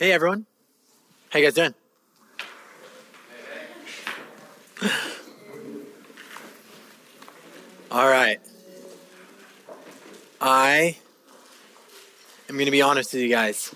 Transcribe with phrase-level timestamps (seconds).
[0.00, 0.46] Hey, everyone.
[1.28, 1.74] How you guys doing?
[7.90, 8.40] All right.
[10.40, 10.96] I
[12.48, 13.74] am going to be honest with you guys.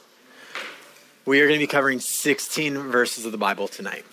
[1.26, 4.06] We are going to be covering 16 verses of the Bible tonight.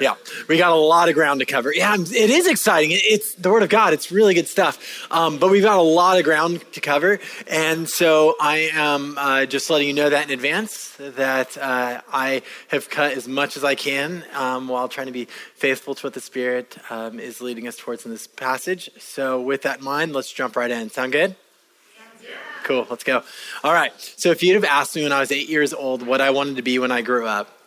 [0.00, 0.14] Yeah,
[0.46, 1.72] we got a lot of ground to cover.
[1.74, 2.90] Yeah, it is exciting.
[2.92, 3.92] It's the Word of God.
[3.92, 5.06] It's really good stuff.
[5.10, 7.18] Um, but we've got a lot of ground to cover,
[7.48, 12.42] and so I am uh, just letting you know that in advance that uh, I
[12.68, 16.14] have cut as much as I can um, while trying to be faithful to what
[16.14, 18.90] the Spirit um, is leading us towards in this passage.
[18.98, 20.90] So, with that in mind, let's jump right in.
[20.90, 21.34] Sound good?
[22.62, 22.86] Cool.
[22.90, 23.22] Let's go.
[23.64, 23.92] All right.
[23.96, 26.56] So, if you'd have asked me when I was eight years old what I wanted
[26.56, 27.57] to be when I grew up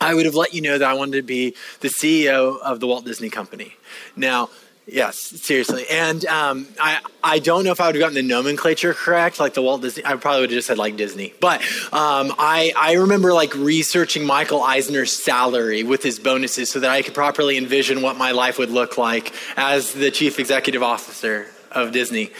[0.00, 2.86] I would have let you know that I wanted to be the CEO of the
[2.86, 3.74] Walt Disney Company.
[4.14, 4.50] Now,
[4.86, 5.84] yes, seriously.
[5.90, 9.54] And um, I, I don't know if I would have gotten the nomenclature correct, like
[9.54, 10.04] the Walt Disney.
[10.04, 11.32] I probably would have just said like Disney.
[11.40, 16.90] But um, I, I remember like researching Michael Eisner's salary with his bonuses so that
[16.90, 21.46] I could properly envision what my life would look like as the chief executive officer
[21.72, 22.32] of Disney.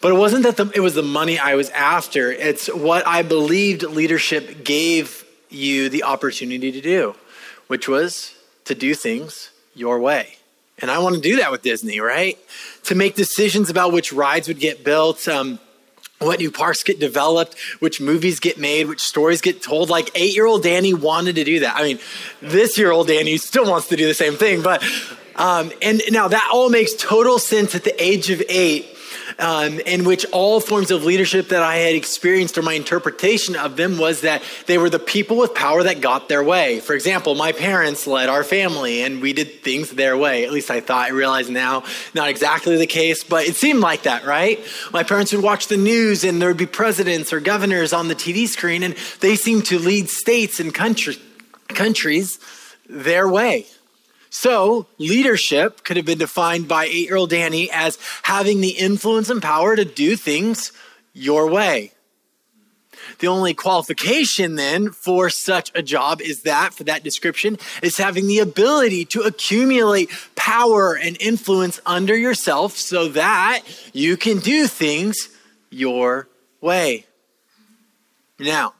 [0.00, 2.32] But it wasn't that the, it was the money I was after.
[2.32, 5.21] It's what I believed leadership gave
[5.52, 7.14] you the opportunity to do,
[7.66, 10.36] which was to do things your way.
[10.78, 12.38] And I want to do that with Disney, right?
[12.84, 15.58] To make decisions about which rides would get built, um,
[16.18, 19.90] what new parks get developed, which movies get made, which stories get told.
[19.90, 21.76] Like eight year old Danny wanted to do that.
[21.76, 21.98] I mean,
[22.40, 24.82] this year old Danny still wants to do the same thing, but,
[25.36, 28.86] um, and now that all makes total sense at the age of eight
[29.38, 33.76] um, in which all forms of leadership that I had experienced or my interpretation of
[33.76, 36.80] them was that they were the people with power that got their way.
[36.80, 40.44] For example, my parents led our family and we did things their way.
[40.44, 41.06] At least I thought.
[41.06, 44.60] I realize now, not exactly the case, but it seemed like that, right?
[44.92, 48.14] My parents would watch the news and there would be presidents or governors on the
[48.14, 51.16] TV screen and they seemed to lead states and country,
[51.68, 52.38] countries
[52.88, 53.66] their way.
[54.34, 59.28] So, leadership could have been defined by eight year old Danny as having the influence
[59.28, 60.72] and power to do things
[61.12, 61.92] your way.
[63.18, 68.26] The only qualification then for such a job is that, for that description, is having
[68.26, 73.60] the ability to accumulate power and influence under yourself so that
[73.92, 75.28] you can do things
[75.68, 76.26] your
[76.62, 77.04] way.
[78.38, 78.72] Now,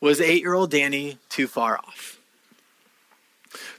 [0.00, 2.13] was eight year old Danny too far off?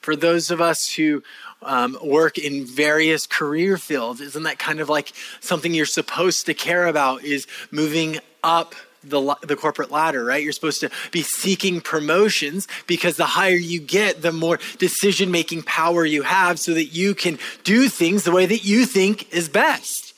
[0.05, 1.23] For those of us who
[1.63, 6.53] um, work in various career fields, isn't that kind of like something you're supposed to
[6.53, 7.23] care about?
[7.23, 10.43] Is moving up the, the corporate ladder, right?
[10.43, 15.63] You're supposed to be seeking promotions because the higher you get, the more decision making
[15.63, 19.49] power you have so that you can do things the way that you think is
[19.49, 20.13] best.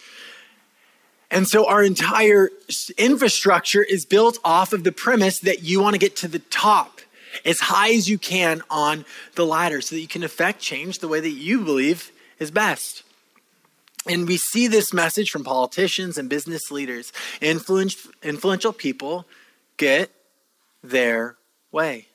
[1.31, 2.50] And so our entire
[2.97, 6.97] infrastructure is built off of the premise that you want to get to the top
[7.46, 9.06] as high as you can on
[9.36, 13.04] the ladder so that you can affect change the way that you believe is best.
[14.08, 17.12] And we see this message from politicians and business leaders.
[17.42, 19.26] influential people
[19.76, 20.12] get
[20.84, 21.36] their
[21.72, 22.08] way.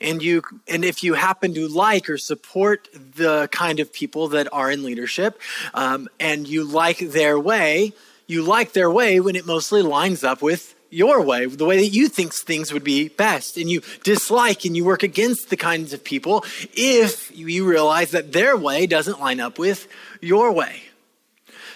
[0.00, 4.48] And you and if you happen to like or support the kind of people that
[4.52, 5.40] are in leadership,
[5.72, 7.92] um, and you like their way,
[8.26, 11.88] you like their way when it mostly lines up with your way, the way that
[11.88, 13.56] you think things would be best.
[13.56, 18.32] And you dislike and you work against the kinds of people if you realize that
[18.32, 19.88] their way doesn't line up with
[20.20, 20.82] your way.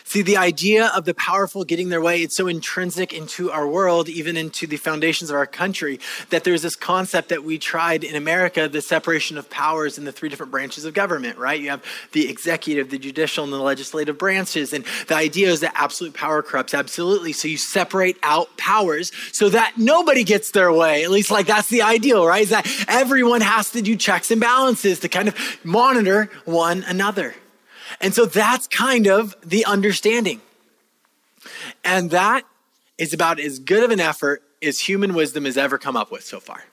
[0.06, 4.06] See, the idea of the powerful getting their way, it's so intrinsic into our world,
[4.10, 5.98] even into the foundations of our country,
[6.28, 10.12] that there's this concept that we tried in America the separation of powers in the
[10.12, 11.58] three different branches of government, right?
[11.58, 11.82] You have
[12.12, 14.74] the executive, the judicial, and the legislative branches.
[14.74, 17.32] And the idea is that absolute power corrupts absolutely.
[17.32, 21.02] So you separate out powers so that nobody gets their way.
[21.02, 22.42] At least, like, that's the ideal, right?
[22.42, 27.34] Is that everyone has to do checks and balances to kind of monitor one another.
[28.00, 30.40] And so that's kind of the understanding.
[31.84, 32.44] And that
[32.98, 36.24] is about as good of an effort as human wisdom has ever come up with
[36.24, 36.64] so far.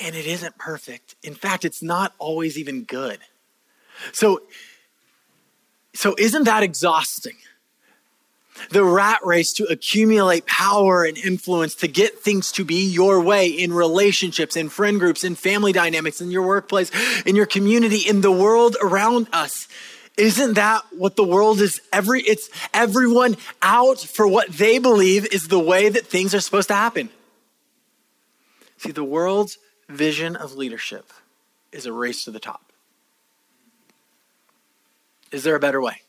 [0.00, 1.16] And it isn't perfect.
[1.22, 3.18] In fact, it's not always even good.
[4.12, 4.42] So,
[5.94, 7.36] so isn't that exhausting?
[8.70, 13.48] The rat race to accumulate power and influence, to get things to be your way
[13.48, 16.90] in relationships, in friend groups, in family dynamics, in your workplace,
[17.24, 19.68] in your community, in the world around us.
[20.16, 25.46] Isn't that what the world is every it's everyone out for what they believe is
[25.46, 27.10] the way that things are supposed to happen.
[28.78, 29.58] See, the world's
[29.88, 31.12] vision of leadership
[31.70, 32.72] is a race to the top.
[35.30, 36.02] Is there a better way?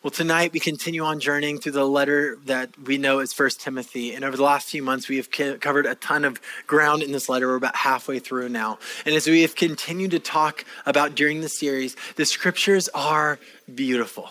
[0.00, 4.14] Well, tonight we continue on journeying through the letter that we know as First Timothy.
[4.14, 7.28] And over the last few months, we have covered a ton of ground in this
[7.28, 7.48] letter.
[7.48, 8.78] We're about halfway through now.
[9.04, 13.40] And as we have continued to talk about during the series, the scriptures are
[13.74, 14.30] beautiful.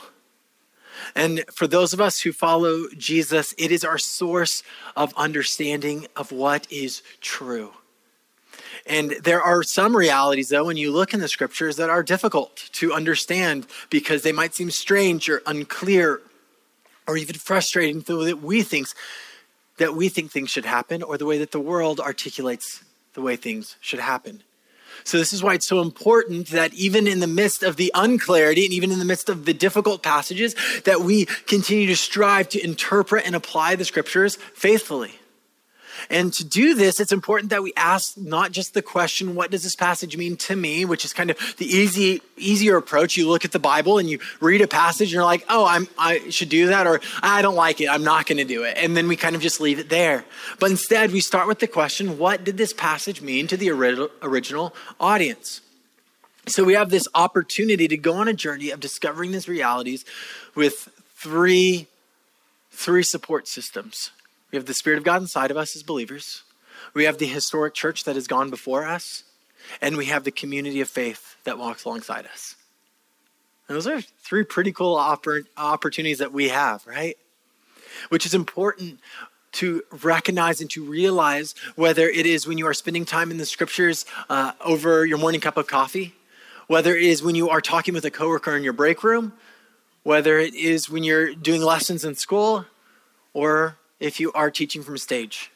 [1.16, 4.64] And for those of us who follow Jesus, it is our source
[4.96, 7.74] of understanding of what is true.
[8.86, 12.70] And there are some realities, though, when you look in the scriptures that are difficult
[12.74, 16.22] to understand because they might seem strange or unclear
[17.08, 18.88] or even frustrating the way that we think
[19.78, 22.84] that we think things should happen or the way that the world articulates
[23.14, 24.44] the way things should happen.
[25.04, 28.66] So, this is why it's so important that even in the midst of the unclarity
[28.66, 30.56] and even in the midst of the difficult passages,
[30.86, 35.14] that we continue to strive to interpret and apply the scriptures faithfully.
[36.10, 39.64] And to do this, it's important that we ask not just the question, what does
[39.64, 43.18] this passage mean to me, which is kind of the easy, easier approach.
[43.18, 45.88] You look at the Bible and you read a passage and you're like, oh, I'm,
[45.98, 48.78] I should do that, or I don't like it, I'm not going to do it.
[48.78, 50.26] And then we kind of just leave it there.
[50.60, 54.74] But instead, we start with the question, what did this passage mean to the original
[55.00, 55.62] audience?
[56.48, 60.06] So we have this opportunity to go on a journey of discovering these realities
[60.56, 61.88] with three,
[62.72, 64.12] three support systems
[64.52, 66.44] we have the Spirit of God inside of us as believers.
[66.94, 69.24] We have the historic church that has gone before us.
[69.82, 72.56] And we have the community of faith that walks alongside us.
[73.68, 77.18] And those are three pretty cool oppor- opportunities that we have, right?
[78.10, 79.00] Which is important
[79.54, 83.46] to recognize and to realize whether it is when you are spending time in the
[83.46, 86.14] scriptures uh, over your morning cup of coffee,
[86.68, 89.34] whether it is when you are talking with a coworker in your break room,
[90.04, 92.66] whether it is when you're doing lessons in school,
[93.34, 95.52] or if you are teaching from stage.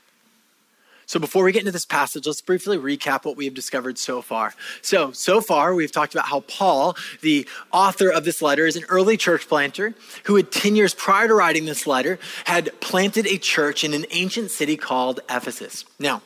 [1.12, 4.22] So, before we get into this passage, let's briefly recap what we have discovered so
[4.22, 4.54] far.
[4.82, 8.86] So, so far, we've talked about how Paul, the author of this letter, is an
[8.88, 9.94] early church planter
[10.24, 14.06] who had 10 years prior to writing this letter had planted a church in an
[14.12, 15.84] ancient city called Ephesus.
[16.00, 16.22] Now,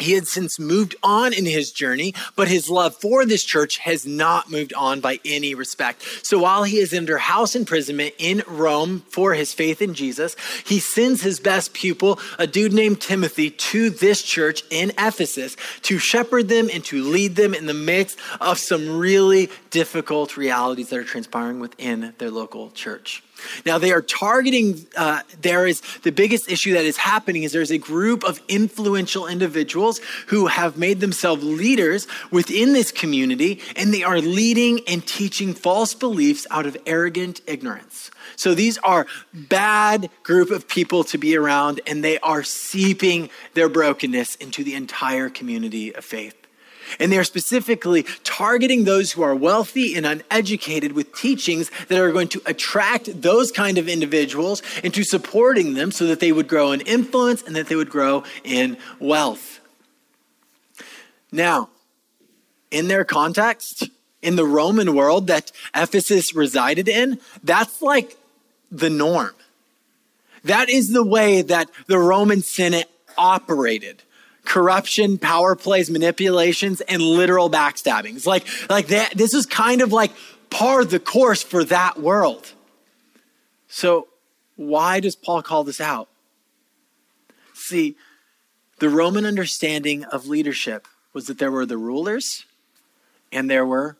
[0.00, 4.06] he had since moved on in his journey, but his love for this church has
[4.06, 6.02] not moved on by any respect.
[6.22, 10.78] So while he is under house imprisonment in Rome for his faith in Jesus, he
[10.80, 16.48] sends his best pupil, a dude named Timothy, to this church in Ephesus to shepherd
[16.48, 21.04] them and to lead them in the midst of some really difficult realities that are
[21.04, 23.22] transpiring within their local church.
[23.64, 27.70] Now, they are targeting, uh, there is the biggest issue that is happening is there's
[27.70, 34.02] a group of influential individuals who have made themselves leaders within this community, and they
[34.02, 38.10] are leading and teaching false beliefs out of arrogant ignorance.
[38.36, 43.68] So these are bad group of people to be around, and they are seeping their
[43.68, 46.39] brokenness into the entire community of faith.
[46.98, 52.28] And they're specifically targeting those who are wealthy and uneducated with teachings that are going
[52.28, 56.80] to attract those kind of individuals into supporting them so that they would grow in
[56.82, 59.60] influence and that they would grow in wealth.
[61.32, 61.68] Now,
[62.70, 63.88] in their context,
[64.22, 68.16] in the Roman world that Ephesus resided in, that's like
[68.70, 69.34] the norm.
[70.44, 74.02] That is the way that the Roman Senate operated
[74.50, 78.26] corruption, power plays, manipulations, and literal backstabbings.
[78.26, 80.10] Like, like that, this is kind of like
[80.50, 82.52] par the course for that world.
[83.68, 84.08] So,
[84.56, 86.08] why does Paul call this out?
[87.54, 87.94] See,
[88.80, 92.44] the Roman understanding of leadership was that there were the rulers
[93.30, 93.98] and there were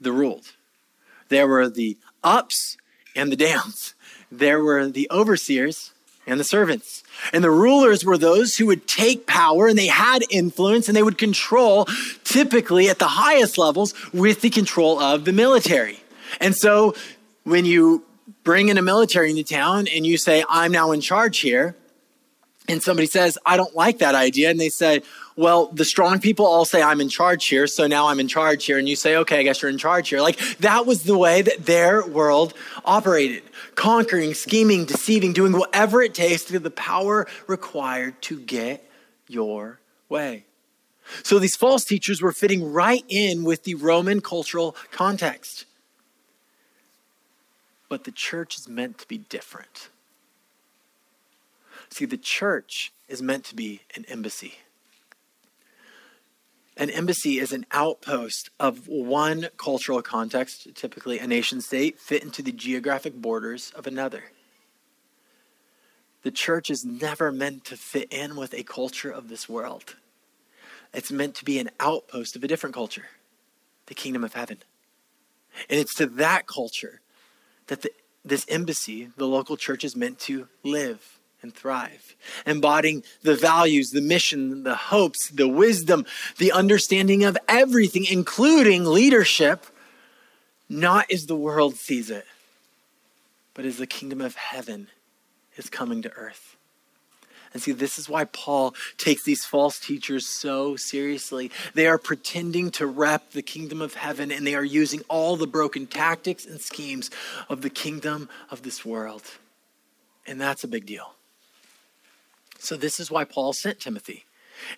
[0.00, 0.54] the ruled.
[1.28, 2.78] There were the ups
[3.14, 3.94] and the downs.
[4.32, 5.92] There were the overseers
[6.26, 7.04] and the servants.
[7.32, 11.02] And the rulers were those who would take power and they had influence and they
[11.02, 11.86] would control,
[12.24, 16.00] typically at the highest levels, with the control of the military.
[16.40, 16.94] And so
[17.44, 18.04] when you
[18.44, 21.76] bring in a military into town and you say, I'm now in charge here,
[22.68, 25.02] and somebody says, I don't like that idea, and they say,
[25.36, 28.64] well, the strong people all say, I'm in charge here, so now I'm in charge
[28.64, 28.78] here.
[28.78, 30.20] And you say, okay, I guess you're in charge here.
[30.20, 32.54] Like that was the way that their world
[32.84, 33.42] operated
[33.76, 38.90] conquering, scheming, deceiving, doing whatever it takes to get the power required to get
[39.28, 39.78] your
[40.08, 40.44] way.
[41.22, 45.66] So these false teachers were fitting right in with the Roman cultural context.
[47.88, 49.90] But the church is meant to be different.
[51.90, 54.54] See, the church is meant to be an embassy.
[56.76, 62.42] An embassy is an outpost of one cultural context, typically a nation state, fit into
[62.42, 64.24] the geographic borders of another.
[66.22, 69.96] The church is never meant to fit in with a culture of this world.
[70.92, 73.06] It's meant to be an outpost of a different culture,
[73.86, 74.58] the kingdom of heaven.
[75.70, 77.00] And it's to that culture
[77.68, 77.90] that the
[78.26, 81.15] this embassy, the local church is meant to live
[81.46, 86.04] and thrive, embodying the values, the mission, the hopes, the wisdom,
[86.38, 89.64] the understanding of everything, including leadership,
[90.68, 92.26] not as the world sees it,
[93.54, 94.88] but as the kingdom of heaven
[95.56, 96.56] is coming to earth.
[97.54, 101.52] And see, this is why Paul takes these false teachers so seriously.
[101.74, 105.46] They are pretending to rep the kingdom of heaven, and they are using all the
[105.46, 107.08] broken tactics and schemes
[107.48, 109.22] of the kingdom of this world.
[110.26, 111.15] And that's a big deal.
[112.66, 114.24] So, this is why Paul sent Timothy.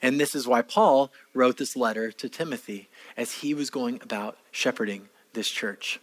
[0.02, 4.37] And this is why Paul wrote this letter to Timothy as he was going about
[4.50, 5.99] shepherding this church.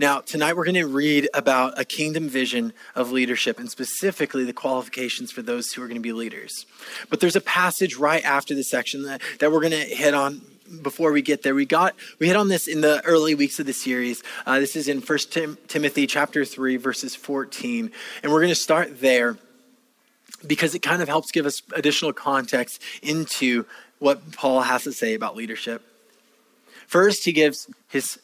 [0.00, 4.52] Now, tonight we're going to read about a kingdom vision of leadership and specifically the
[4.52, 6.66] qualifications for those who are going to be leaders.
[7.08, 10.42] But there's a passage right after this section that, that we're going to hit on
[10.82, 11.54] before we get there.
[11.54, 14.24] We got we hit on this in the early weeks of the series.
[14.44, 17.92] Uh, this is in First Tim- Timothy chapter 3 verses 14
[18.22, 19.36] and we're going to start there
[20.46, 23.66] because it kind of helps give us additional context into
[23.98, 25.82] what Paul has to say about leadership.
[26.86, 28.18] First, he gives his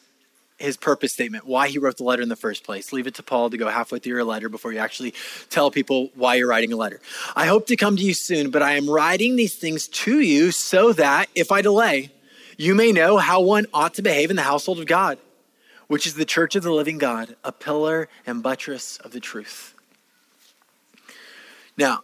[0.57, 2.91] his purpose statement, why he wrote the letter in the first place.
[2.91, 5.13] Leave it to Paul to go halfway through your letter before you actually
[5.49, 6.99] tell people why you're writing a letter.
[7.35, 10.51] I hope to come to you soon, but I am writing these things to you
[10.51, 12.11] so that if I delay,
[12.57, 15.19] you may know how one ought to behave in the household of God,
[15.87, 19.75] which is the church of the living God, a pillar and buttress of the truth.
[21.77, 22.03] Now,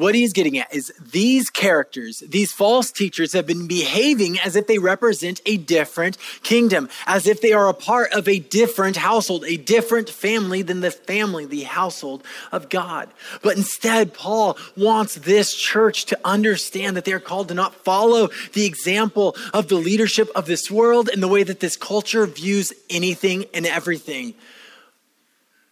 [0.00, 4.66] what he's getting at is these characters, these false teachers have been behaving as if
[4.66, 9.44] they represent a different kingdom, as if they are a part of a different household,
[9.44, 13.10] a different family than the family, the household of God.
[13.42, 18.30] But instead, Paul wants this church to understand that they are called to not follow
[18.54, 22.72] the example of the leadership of this world and the way that this culture views
[22.88, 24.32] anything and everything,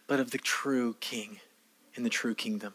[0.05, 1.39] but of the true king
[1.95, 2.73] in the true kingdom.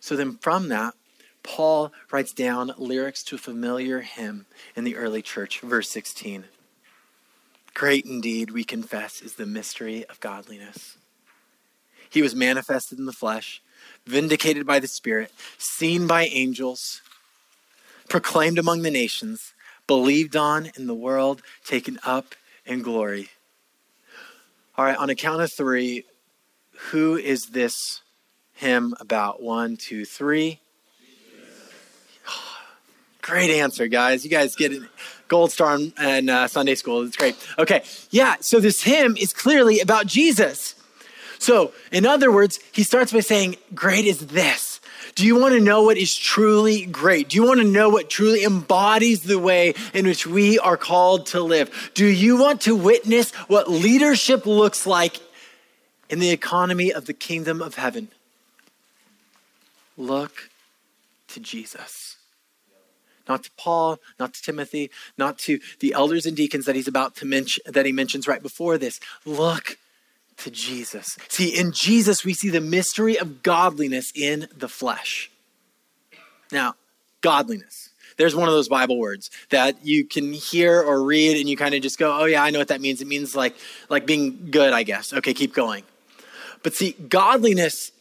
[0.00, 0.94] So then from that,
[1.42, 6.44] Paul writes down lyrics to a familiar hymn in the early church, verse 16.
[7.74, 10.96] Great indeed, we confess, is the mystery of godliness.
[12.10, 13.62] He was manifested in the flesh,
[14.04, 17.00] vindicated by the Spirit, seen by angels,
[18.08, 19.54] proclaimed among the nations,
[19.86, 22.34] believed on in the world, taken up
[22.66, 23.30] in glory.
[24.76, 26.04] All right, on a count of three,
[26.90, 28.02] who is this
[28.60, 30.60] hymn about one, two, three.
[33.22, 34.24] Great answer, guys.
[34.24, 34.82] You guys get it.
[35.28, 37.02] Gold star in uh, Sunday school.
[37.02, 37.36] It's great.
[37.56, 37.84] Okay.
[38.10, 38.36] Yeah.
[38.40, 40.74] So this hymn is clearly about Jesus.
[41.38, 44.80] So, in other words, he starts by saying, Great is this.
[45.14, 47.28] Do you want to know what is truly great?
[47.28, 51.26] Do you want to know what truly embodies the way in which we are called
[51.26, 51.92] to live?
[51.94, 55.18] Do you want to witness what leadership looks like
[56.08, 58.08] in the economy of the kingdom of heaven?
[60.00, 60.48] Look
[61.28, 62.16] to Jesus.
[63.28, 67.16] Not to Paul, not to Timothy, not to the elders and deacons that he's about
[67.16, 68.98] to mention that he mentions right before this.
[69.26, 69.76] Look
[70.38, 71.18] to Jesus.
[71.28, 75.30] See, in Jesus, we see the mystery of godliness in the flesh.
[76.50, 76.76] Now,
[77.20, 77.90] godliness.
[78.16, 81.74] There's one of those Bible words that you can hear or read and you kind
[81.74, 83.02] of just go, oh yeah, I know what that means.
[83.02, 83.54] It means like
[83.90, 85.12] like being good, I guess.
[85.12, 85.84] Okay, keep going.
[86.62, 87.92] But see, godliness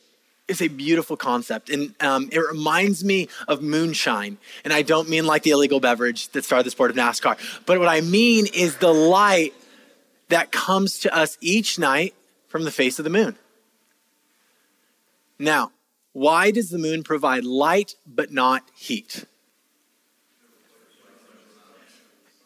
[0.49, 1.69] is a beautiful concept.
[1.69, 4.37] And um, it reminds me of moonshine.
[4.63, 7.79] And I don't mean like the illegal beverage that started the sport of NASCAR, but
[7.79, 9.53] what I mean is the light
[10.29, 12.13] that comes to us each night
[12.47, 13.35] from the face of the moon.
[15.37, 15.71] Now,
[16.13, 19.25] why does the moon provide light but not heat?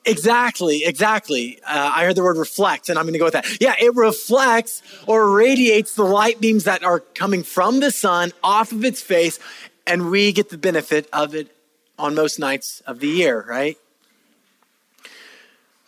[0.06, 1.60] Exactly, exactly.
[1.66, 3.62] Uh, I heard the word reflect, and I'm going to go with that.
[3.62, 8.72] Yeah, it reflects or radiates the light beams that are coming from the sun off
[8.74, 9.40] of its face,
[9.88, 11.56] and we get the benefit of it
[11.98, 13.78] on most nights of the year, right?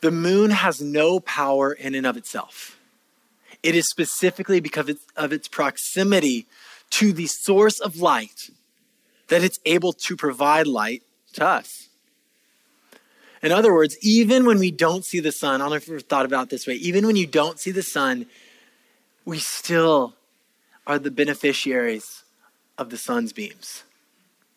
[0.02, 2.78] The moon has no power in and of itself.
[3.64, 6.46] It is specifically because of its proximity
[6.92, 8.50] to the source of light
[9.28, 11.02] that it's able to provide light
[11.34, 11.85] to us.
[13.46, 16.02] In other words, even when we don't see the sun, I don't know if you've
[16.02, 18.26] thought about this way, even when you don't see the sun,
[19.24, 20.16] we still
[20.88, 22.24] are the beneficiaries
[22.76, 23.84] of the sun's beams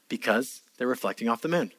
[0.09, 1.71] because they're reflecting off the moon.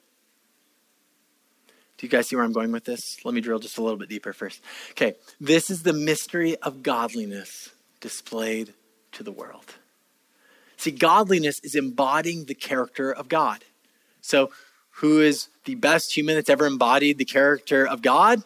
[1.98, 3.02] Do you guys see where I'm going with this?
[3.26, 4.62] Let me drill just a little bit deeper first.
[4.92, 8.76] Okay, this is the mystery of godliness displayed
[9.14, 9.74] to the world.
[10.78, 13.66] See, godliness is embodying the character of God.
[14.22, 14.52] So,
[15.00, 18.44] who is the best human that's ever embodied the character of God?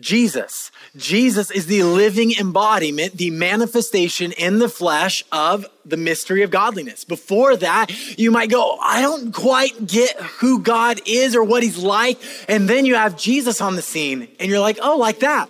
[0.00, 0.72] Jesus.
[0.96, 7.04] Jesus is the living embodiment, the manifestation in the flesh of the mystery of godliness.
[7.04, 11.78] Before that, you might go, I don't quite get who God is or what he's
[11.78, 12.18] like.
[12.48, 15.48] And then you have Jesus on the scene and you're like, oh, like that.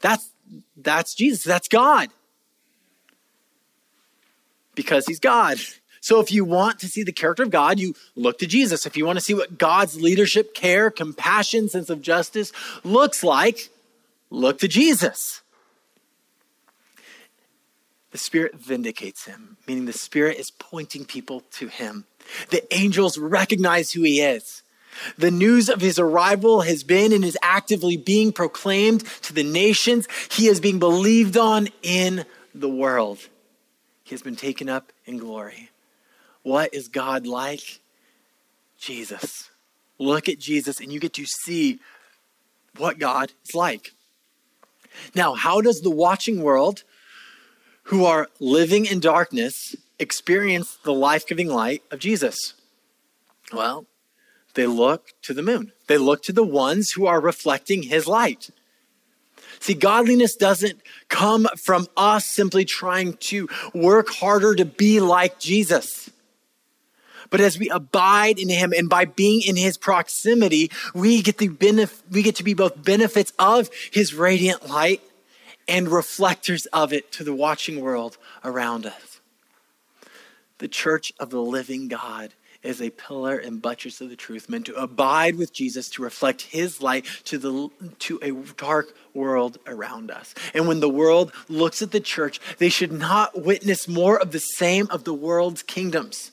[0.00, 0.30] That's,
[0.76, 1.44] that's Jesus.
[1.44, 2.08] That's God.
[4.74, 5.58] Because he's God.
[6.06, 8.86] So if you want to see the character of God, you look to Jesus.
[8.86, 12.52] If you want to see what God's leadership, care, compassion, sense of justice
[12.84, 13.70] looks like,
[14.30, 15.42] look to Jesus.
[18.12, 22.04] The Spirit vindicates him, meaning the Spirit is pointing people to him.
[22.50, 24.62] The angels recognize who he is.
[25.18, 30.06] The news of his arrival has been and is actively being proclaimed to the nations.
[30.30, 33.18] He is being believed on in the world.
[34.04, 35.70] He has been taken up in glory.
[36.46, 37.80] What is God like?
[38.78, 39.50] Jesus.
[39.98, 41.80] Look at Jesus and you get to see
[42.76, 43.94] what God is like.
[45.12, 46.84] Now, how does the watching world
[47.86, 52.54] who are living in darkness experience the life giving light of Jesus?
[53.52, 53.86] Well,
[54.54, 58.50] they look to the moon, they look to the ones who are reflecting his light.
[59.58, 66.08] See, godliness doesn't come from us simply trying to work harder to be like Jesus.
[67.30, 71.48] But as we abide in him and by being in his proximity, we get the
[71.48, 75.02] benef- we get to be both benefits of his radiant light
[75.68, 79.20] and reflectors of it to the watching world around us.
[80.58, 84.66] The church of the living God is a pillar and buttress of the truth, meant
[84.66, 87.68] to abide with Jesus, to reflect his light to, the,
[88.00, 90.34] to a dark world around us.
[90.52, 94.40] And when the world looks at the church, they should not witness more of the
[94.40, 96.32] same of the world's kingdoms.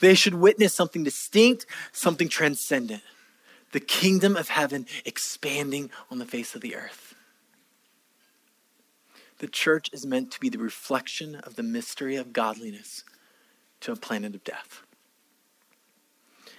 [0.00, 3.02] They should witness something distinct, something transcendent
[3.74, 7.12] the kingdom of heaven expanding on the face of the earth.
[9.38, 13.02] The church is meant to be the reflection of the mystery of godliness
[13.80, 14.82] to a planet of death.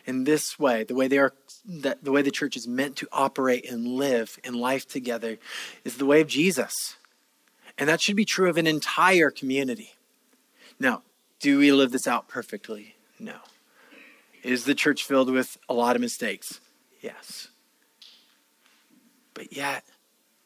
[0.05, 1.33] In this way, the way they are
[1.65, 5.37] the way the church is meant to operate and live in life together
[5.85, 6.97] is the way of Jesus.
[7.77, 9.93] And that should be true of an entire community.
[10.79, 11.01] Now,
[11.39, 12.94] do we live this out perfectly?
[13.19, 13.37] No.
[14.43, 16.59] Is the church filled with a lot of mistakes?
[17.01, 17.47] Yes.
[19.33, 19.83] But yet,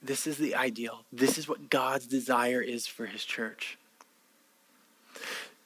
[0.01, 1.05] this is the ideal.
[1.11, 3.77] This is what God's desire is for his church.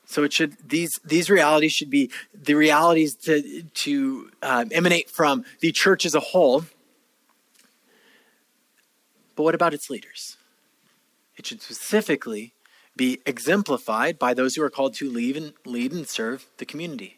[0.06, 5.46] So it should these these realities should be the realities to to um, emanate from
[5.60, 6.66] the church as a whole.
[9.36, 10.38] But what about its leaders?
[11.36, 12.54] It should specifically
[12.96, 17.18] be exemplified by those who are called to lead and, lead and serve the community.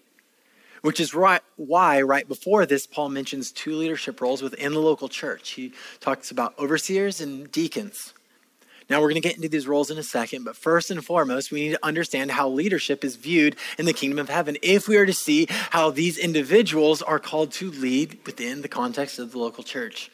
[0.82, 5.10] Which is right, why, right before this, Paul mentions two leadership roles within the local
[5.10, 5.52] church.
[5.52, 8.14] He talks about overseers and deacons.
[8.88, 11.52] Now, we're going to get into these roles in a second, but first and foremost,
[11.52, 14.96] we need to understand how leadership is viewed in the kingdom of heaven if we
[14.98, 19.40] are to see how these individuals are called to lead within the context of the
[19.40, 20.12] local church.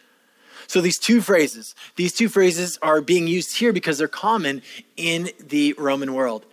[0.67, 4.61] So these two phrases, these two phrases are being used here because they're common
[4.97, 6.45] in the Roman world.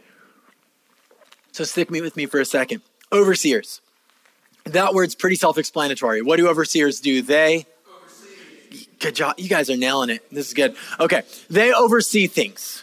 [1.52, 2.82] So stick with me for a second.
[3.12, 3.80] Overseers.
[4.64, 6.22] That word's pretty self-explanatory.
[6.22, 7.22] What do overseers do?
[7.22, 7.66] They
[8.98, 9.38] Good job.
[9.38, 10.28] You guys are nailing it.
[10.30, 10.76] This is good.
[10.98, 11.22] Okay.
[11.48, 12.82] They oversee things.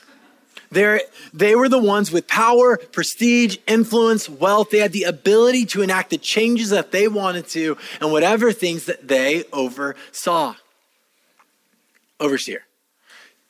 [0.72, 1.02] They're,
[1.34, 4.72] they were the ones with power, prestige, influence, wealth.
[4.72, 8.86] They had the ability to enact the changes that they wanted to and whatever things
[8.86, 10.56] that they oversaw
[12.20, 12.64] overseer.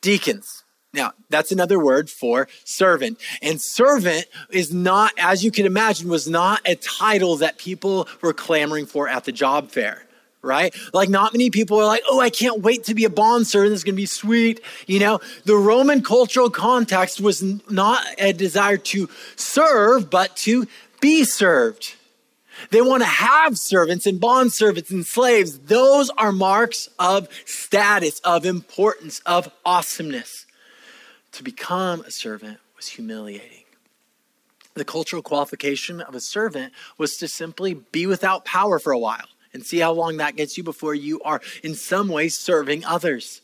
[0.00, 0.64] Deacons.
[0.92, 3.20] Now, that's another word for servant.
[3.42, 8.32] And servant is not, as you can imagine, was not a title that people were
[8.32, 10.06] clamoring for at the job fair
[10.46, 10.74] right?
[10.94, 13.72] Like, not many people are like, oh, I can't wait to be a bond servant.
[13.72, 14.60] This is going to be sweet.
[14.86, 20.68] You know, the Roman cultural context was not a desire to serve, but to
[21.00, 21.95] be served.
[22.70, 25.58] They want to have servants and bond servants and slaves.
[25.58, 30.46] Those are marks of status, of importance, of awesomeness.
[31.32, 33.64] To become a servant was humiliating.
[34.74, 39.28] The cultural qualification of a servant was to simply be without power for a while
[39.52, 43.40] and see how long that gets you before you are in some way serving others.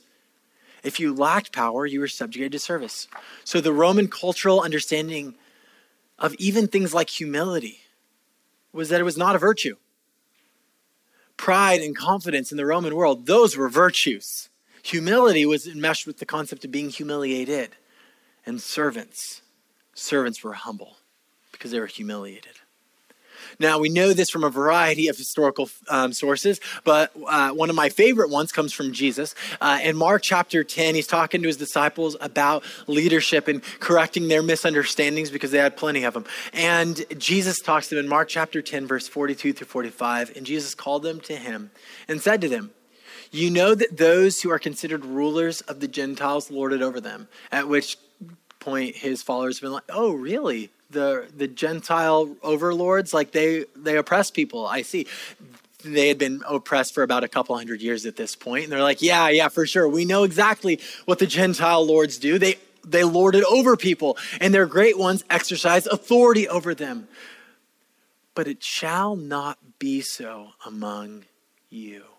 [0.83, 3.09] If you lacked power, you were subjugated to service.
[3.45, 5.35] So the Roman cultural understanding
[6.19, 7.82] of even things like humility
[8.73, 9.77] was that it was not a virtue.
[11.37, 14.49] Pride and confidence in the Roman world, those were virtues.
[14.83, 17.71] Humility was enmeshed with the concept of being humiliated.
[18.45, 19.43] And servants,
[19.95, 20.97] servants were humble
[21.53, 22.62] because they were humiliated.
[23.59, 27.77] Now, we know this from a variety of historical um, sources, but uh, one of
[27.77, 29.35] my favorite ones comes from Jesus.
[29.61, 34.43] Uh, in Mark chapter 10, he's talking to his disciples about leadership and correcting their
[34.43, 36.25] misunderstandings because they had plenty of them.
[36.53, 40.37] And Jesus talks to them in Mark chapter 10, verse 42 through 45.
[40.37, 41.71] And Jesus called them to him
[42.09, 42.71] and said to them,
[43.31, 47.29] You know that those who are considered rulers of the Gentiles lord it over them,
[47.51, 47.99] at which
[48.61, 50.71] point his followers have been like, Oh, really?
[50.93, 54.67] The the Gentile overlords, like they they oppress people.
[54.67, 55.07] I see.
[55.85, 58.83] They had been oppressed for about a couple hundred years at this point, and they're
[58.83, 59.89] like, "Yeah, yeah, for sure.
[59.89, 62.39] We know exactly what the Gentile lords do.
[62.39, 67.09] They they lord it over people, and their great ones exercise authority over them.
[68.35, 71.25] But it shall not be so among
[71.69, 72.12] you."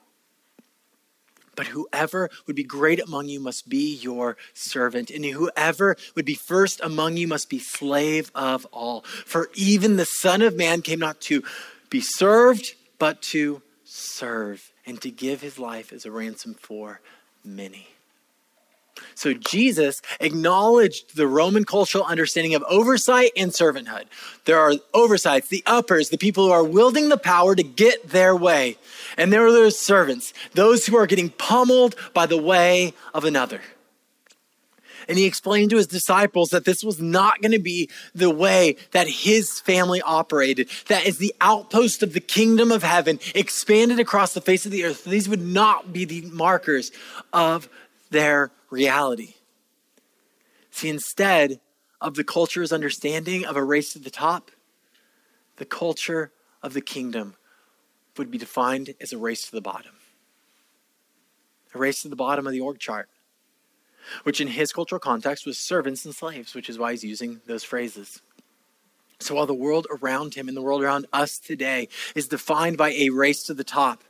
[1.55, 6.33] But whoever would be great among you must be your servant, and whoever would be
[6.35, 9.01] first among you must be slave of all.
[9.01, 11.43] For even the Son of Man came not to
[11.89, 17.01] be served, but to serve, and to give his life as a ransom for
[17.43, 17.92] many.
[19.15, 24.05] So Jesus acknowledged the Roman cultural understanding of oversight and servanthood.
[24.45, 28.35] There are oversights, the uppers, the people who are wielding the power to get their
[28.35, 28.77] way.
[29.17, 33.61] And there are those servants, those who are getting pummeled by the way of another.
[35.07, 38.77] And he explained to his disciples that this was not going to be the way
[38.91, 40.69] that his family operated.
[40.87, 44.85] That is the outpost of the kingdom of heaven expanded across the face of the
[44.85, 45.03] earth.
[45.03, 46.91] These would not be the markers
[47.31, 47.69] of
[48.13, 49.35] their reality.
[50.71, 51.59] See, instead
[51.99, 54.51] of the culture's understanding of a race to the top,
[55.57, 57.35] the culture of the kingdom
[58.17, 59.93] would be defined as a race to the bottom.
[61.73, 63.09] A race to the bottom of the org chart,
[64.23, 67.63] which in his cultural context was servants and slaves, which is why he's using those
[67.63, 68.21] phrases.
[69.19, 72.91] So while the world around him and the world around us today is defined by
[72.91, 74.03] a race to the top,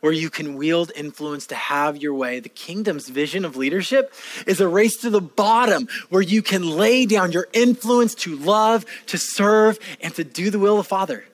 [0.00, 2.40] where you can wield influence to have your way.
[2.40, 4.12] The kingdom's vision of leadership
[4.46, 8.84] is a race to the bottom where you can lay down your influence to love,
[9.06, 11.24] to serve, and to do the will of the Father.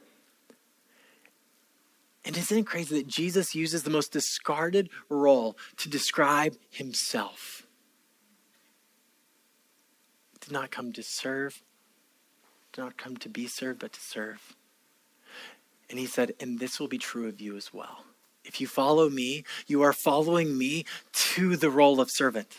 [2.25, 7.67] And isn't it crazy that Jesus uses the most discarded role to describe himself?
[10.40, 11.62] Did not come to serve,
[12.73, 14.55] did not come to be served, but to serve.
[15.90, 18.05] And he said, and this will be true of you as well.
[18.45, 22.59] If you follow me, you are following me to the role of servant.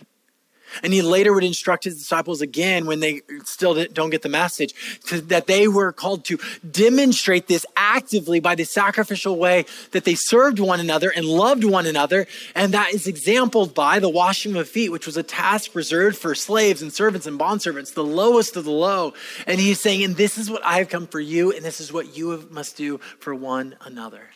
[0.84, 4.74] And he later would instruct his disciples again when they still don't get the message
[5.06, 10.16] to, that they were called to demonstrate this actively by the sacrificial way that they
[10.16, 12.28] served one another and loved one another.
[12.56, 16.36] And that is exampled by the washing of feet, which was a task reserved for
[16.36, 19.14] slaves and servants and bondservants, the lowest of the low.
[19.48, 21.94] And he's saying, and this is what I have come for you, and this is
[21.94, 24.30] what you must do for one another.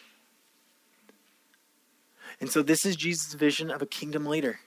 [2.39, 4.60] And so this is Jesus' vision of a kingdom leader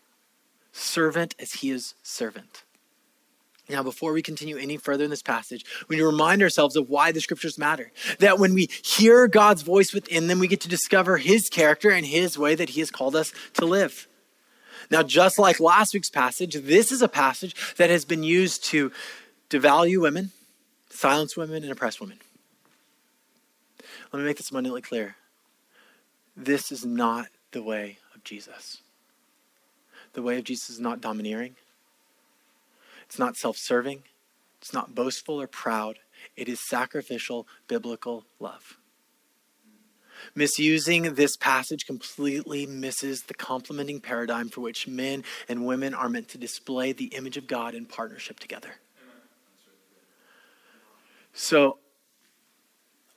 [0.72, 2.64] servant as he is servant.
[3.68, 6.90] Now, before we continue any further in this passage, we need to remind ourselves of
[6.90, 7.92] why the scriptures matter.
[8.18, 12.04] That when we hear God's voice within them, we get to discover his character and
[12.04, 14.08] his way that he has called us to live.
[14.90, 18.90] Now, just like last week's passage, this is a passage that has been used to
[19.48, 20.32] devalue women,
[20.90, 22.18] silence women, and oppress women.
[24.12, 25.16] Let me make this abundantly clear.
[26.36, 28.78] This is not the way of Jesus.
[30.14, 31.56] The way of Jesus is not domineering,
[33.04, 34.02] it's not self serving,
[34.60, 35.98] it's not boastful or proud.
[36.36, 38.78] It is sacrificial biblical love.
[40.34, 46.28] Misusing this passage completely misses the complementing paradigm for which men and women are meant
[46.28, 48.76] to display the image of God in partnership together.
[51.32, 51.78] So,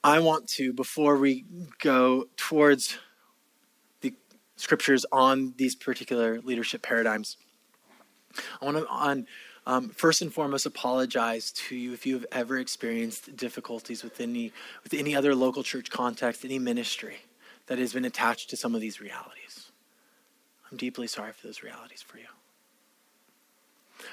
[0.04, 1.46] I want to, before we
[1.80, 2.98] go towards
[4.56, 7.38] scriptures on these particular leadership paradigms.
[8.62, 9.28] I want to, on
[9.66, 14.52] um, first and foremost, apologize to you if you have ever experienced difficulties with any
[14.84, 17.18] with any other local church context, any ministry
[17.68, 19.72] that has been attached to some of these realities.
[20.70, 22.26] I'm deeply sorry for those realities for you.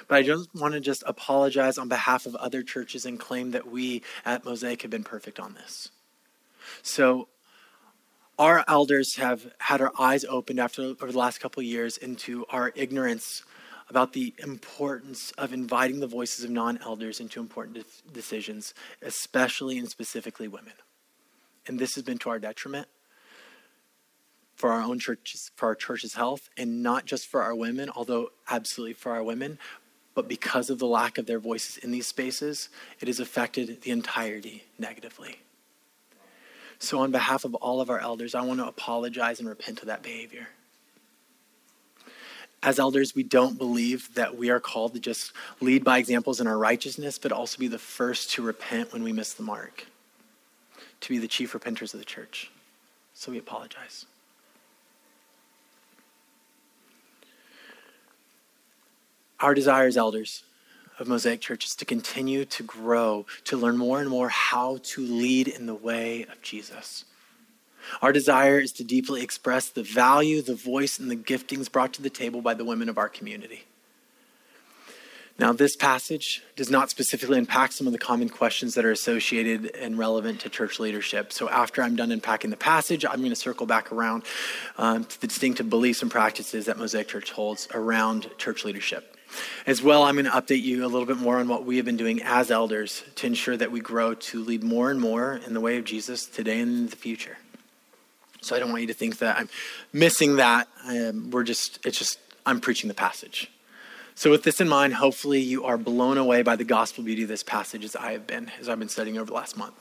[0.07, 3.69] But I just want to just apologize on behalf of other churches and claim that
[3.69, 5.89] we at Mosaic have been perfect on this.
[6.81, 7.27] So
[8.39, 12.45] our elders have had our eyes opened after over the last couple of years into
[12.49, 13.43] our ignorance
[13.89, 19.87] about the importance of inviting the voices of non-elders into important de- decisions, especially and
[19.89, 20.73] specifically women.
[21.67, 22.87] And this has been to our detriment
[24.55, 28.29] for our own churches, for our church's health, and not just for our women, although
[28.49, 29.59] absolutely for our women,
[30.15, 32.69] but because of the lack of their voices in these spaces,
[32.99, 35.37] it has affected the entirety negatively.
[36.83, 39.85] So, on behalf of all of our elders, I want to apologize and repent of
[39.85, 40.49] that behavior.
[42.61, 46.47] As elders, we don't believe that we are called to just lead by examples in
[46.47, 49.87] our righteousness, but also be the first to repent when we miss the mark,
[50.99, 52.51] to be the chief repenters of the church.
[53.13, 54.05] So, we apologize.
[59.39, 60.43] Our desire as elders
[60.99, 65.01] of Mosaic Church is to continue to grow, to learn more and more how to
[65.01, 67.05] lead in the way of Jesus.
[68.01, 72.01] Our desire is to deeply express the value, the voice, and the giftings brought to
[72.01, 73.65] the table by the women of our community.
[75.39, 79.75] Now, this passage does not specifically unpack some of the common questions that are associated
[79.75, 81.33] and relevant to church leadership.
[81.33, 84.23] So, after I'm done unpacking the passage, I'm going to circle back around
[84.77, 89.12] um, to the distinctive beliefs and practices that Mosaic Church holds around church leadership.
[89.65, 91.85] As well, I'm going to update you a little bit more on what we have
[91.85, 95.53] been doing as elders to ensure that we grow to lead more and more in
[95.53, 97.37] the way of Jesus today and in the future.
[98.41, 99.49] So I don't want you to think that I'm
[99.93, 100.67] missing that.
[100.85, 103.49] Um, we're just, it's just, I'm preaching the passage.
[104.15, 107.29] So, with this in mind, hopefully you are blown away by the gospel beauty of
[107.29, 109.73] this passage as I have been, as I've been studying over the last month.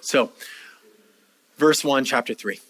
[0.00, 0.32] So,
[1.58, 2.60] verse 1, chapter 3.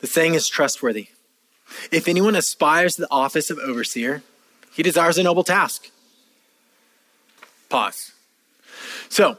[0.00, 1.08] The saying is trustworthy.
[1.90, 4.22] If anyone aspires to the office of overseer,
[4.72, 5.90] he desires a noble task.
[7.68, 8.12] Pause.
[9.08, 9.38] So,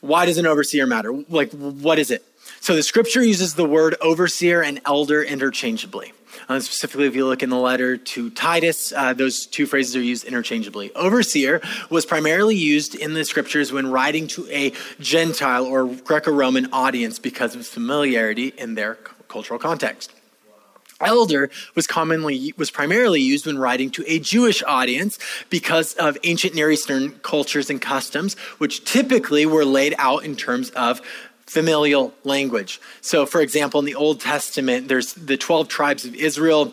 [0.00, 1.12] why does an overseer matter?
[1.28, 2.24] Like, what is it?
[2.60, 6.12] So, the scripture uses the word overseer and elder interchangeably.
[6.48, 10.02] Uh, specifically, if you look in the letter to Titus, uh, those two phrases are
[10.02, 10.92] used interchangeably.
[10.94, 16.72] Overseer was primarily used in the scriptures when writing to a Gentile or Greco Roman
[16.72, 18.96] audience because of familiarity in their
[19.28, 20.12] cultural context.
[21.00, 25.18] Elder was commonly was primarily used when writing to a Jewish audience
[25.50, 30.70] because of ancient Near Eastern cultures and customs, which typically were laid out in terms
[30.70, 31.02] of
[31.46, 32.80] familial language.
[33.00, 36.72] So, for example, in the Old Testament, there's the 12 tribes of Israel.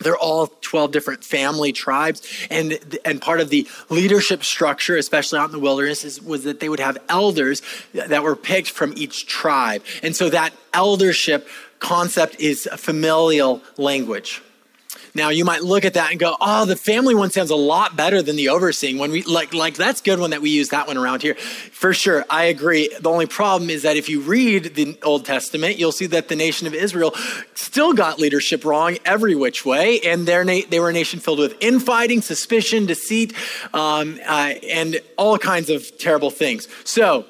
[0.00, 2.22] They're all 12 different family tribes.
[2.50, 6.58] And, and part of the leadership structure, especially out in the wilderness, is, was that
[6.58, 7.62] they would have elders
[7.94, 9.84] that were picked from each tribe.
[10.02, 11.46] And so that eldership
[11.82, 14.40] concept is familial language.
[15.14, 17.96] Now you might look at that and go, "Oh, the family one sounds a lot
[17.96, 20.86] better than the overseeing." When we like like that's good one that we use that
[20.86, 21.34] one around here.
[21.34, 22.88] For sure, I agree.
[22.98, 26.36] The only problem is that if you read the Old Testament, you'll see that the
[26.36, 27.14] nation of Israel
[27.54, 31.56] still got leadership wrong every which way, and na- they were a nation filled with
[31.60, 33.34] infighting, suspicion, deceit,
[33.74, 36.68] um, uh, and all kinds of terrible things.
[36.84, 37.26] So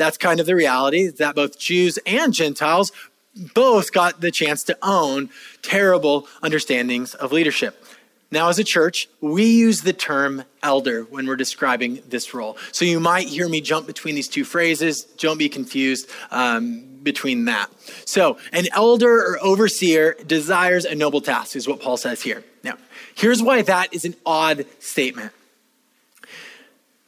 [0.00, 2.90] that's kind of the reality that both Jews and Gentiles
[3.54, 5.30] both got the chance to own
[5.62, 7.84] terrible understandings of leadership.
[8.32, 12.56] Now, as a church, we use the term elder when we're describing this role.
[12.70, 15.02] So you might hear me jump between these two phrases.
[15.02, 17.70] Don't be confused um, between that.
[18.04, 22.44] So, an elder or overseer desires a noble task, is what Paul says here.
[22.62, 22.74] Now,
[23.16, 25.32] here's why that is an odd statement.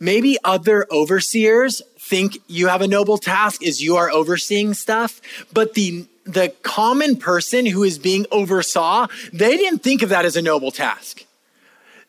[0.01, 5.21] Maybe other overseers think you have a noble task is you are overseeing stuff,
[5.53, 10.37] but the the common person who is being oversaw, they didn't think of that as
[10.37, 11.25] a noble task.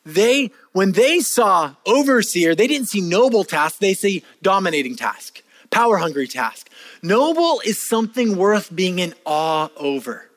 [0.06, 5.96] They, when they saw overseer, they didn't see noble task, they see dominating task, power
[5.96, 6.68] hungry task.
[7.02, 10.28] Noble is something worth being in awe over.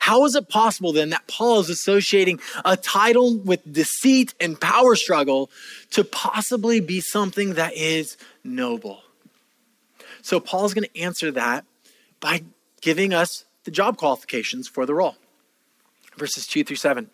[0.00, 4.96] How is it possible then that Paul is associating a title with deceit and power
[4.96, 5.50] struggle
[5.90, 9.02] to possibly be something that is noble?
[10.22, 11.64] So Paul's going to answer that
[12.20, 12.42] by
[12.82, 15.16] giving us the job qualifications for the role.
[16.18, 17.08] Verses 2 through 7.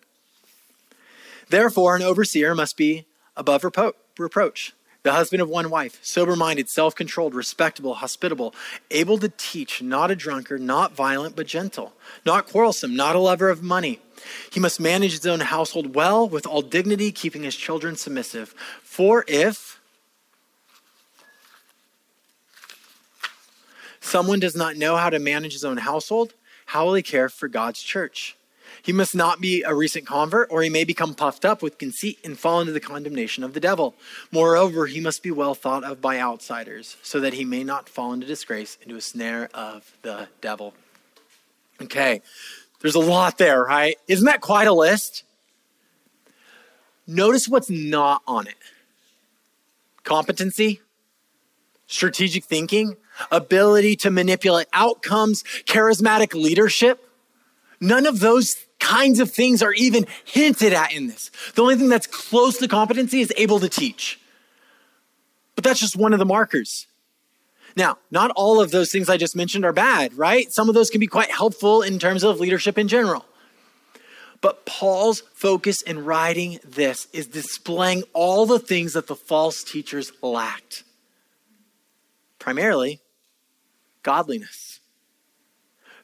[1.49, 3.05] Therefore, an overseer must be
[3.37, 8.53] above repro- reproach, the husband of one wife, sober minded, self controlled, respectable, hospitable,
[8.91, 11.93] able to teach, not a drunkard, not violent, but gentle,
[12.25, 13.99] not quarrelsome, not a lover of money.
[14.51, 18.53] He must manage his own household well, with all dignity, keeping his children submissive.
[18.83, 19.78] For if
[24.09, 26.33] someone does not know how to manage his own household,
[26.67, 28.35] how will he care for God's church?
[28.81, 32.17] He must not be a recent convert, or he may become puffed up with conceit
[32.23, 33.95] and fall into the condemnation of the devil.
[34.31, 38.13] Moreover, he must be well thought of by outsiders, so that he may not fall
[38.13, 40.73] into disgrace, into a snare of the devil.
[41.81, 42.21] Okay,
[42.81, 43.97] there's a lot there, right?
[44.07, 45.23] Isn't that quite a list?
[47.07, 48.55] Notice what's not on it
[50.03, 50.81] competency,
[51.89, 52.95] strategic thinking,
[53.31, 57.05] ability to manipulate outcomes, charismatic leadership.
[57.81, 61.31] None of those kinds of things are even hinted at in this.
[61.55, 64.21] The only thing that's close to competency is able to teach.
[65.55, 66.87] But that's just one of the markers.
[67.75, 70.51] Now, not all of those things I just mentioned are bad, right?
[70.51, 73.25] Some of those can be quite helpful in terms of leadership in general.
[74.41, 80.11] But Paul's focus in writing this is displaying all the things that the false teachers
[80.21, 80.83] lacked.
[82.49, 82.99] Primarily,
[84.01, 84.79] godliness.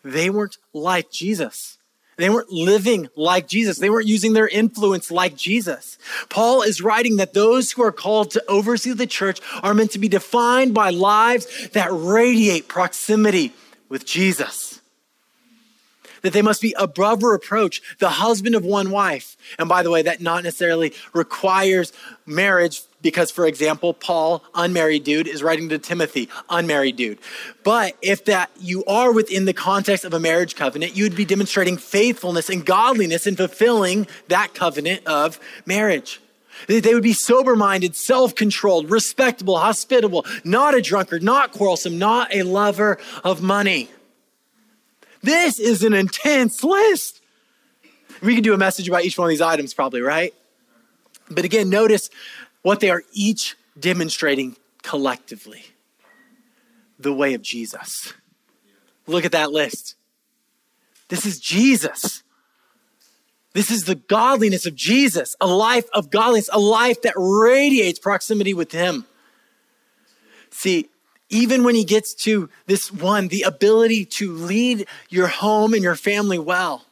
[0.03, 1.79] They weren't like Jesus.
[2.17, 3.79] They weren't living like Jesus.
[3.79, 5.97] They weren't using their influence like Jesus.
[6.29, 9.97] Paul is writing that those who are called to oversee the church are meant to
[9.97, 13.51] be defined by lives that radiate proximity
[13.89, 14.81] with Jesus.
[16.25, 19.38] That they must be above reproach, the husband of one wife.
[19.59, 21.93] And by the way, that not necessarily requires
[22.25, 27.19] marriage because, for example, Paul, unmarried dude, is writing to Timothy, unmarried dude.
[27.63, 31.77] But if that you are within the context of a marriage covenant, you'd be demonstrating
[31.77, 36.19] faithfulness and godliness in fulfilling that covenant of marriage.
[36.65, 42.33] They would be sober minded, self controlled, respectable, hospitable, not a drunkard, not quarrelsome, not
[42.33, 43.89] a lover of money.
[45.25, 47.19] This is an intense list.
[48.21, 50.35] We could do a message about each one of these items, probably, right?
[51.31, 52.11] But again, notice
[52.61, 55.63] what they are each demonstrating collectively
[56.99, 58.13] the way of Jesus.
[59.07, 59.95] Look at that list.
[61.07, 62.21] This is Jesus.
[63.53, 68.53] This is the godliness of Jesus, a life of godliness, a life that radiates proximity
[68.53, 69.05] with Him.
[70.51, 70.89] See,
[71.29, 75.95] even when he gets to this one, the ability to lead your home and your
[75.95, 76.85] family well,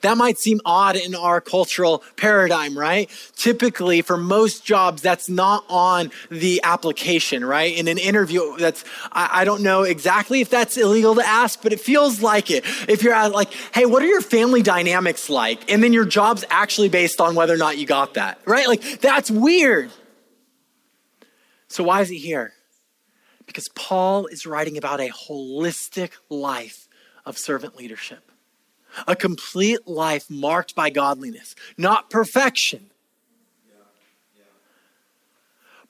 [0.00, 3.10] that might seem odd in our cultural paradigm, right?
[3.36, 7.76] Typically, for most jobs, that's not on the application, right?
[7.76, 11.72] In an interview, that's, I, I, don't know exactly if that's illegal to ask, but
[11.72, 12.64] it feels like it.
[12.88, 15.70] If you're like, hey, what are your family dynamics like?
[15.70, 18.66] And then your job's actually based on whether or not you got that, right?
[18.66, 19.90] Like, that's weird.
[21.68, 22.52] So, why is he here?
[23.46, 26.88] Because Paul is writing about a holistic life
[27.24, 28.30] of servant leadership
[29.06, 32.90] a complete life marked by godliness, not perfection,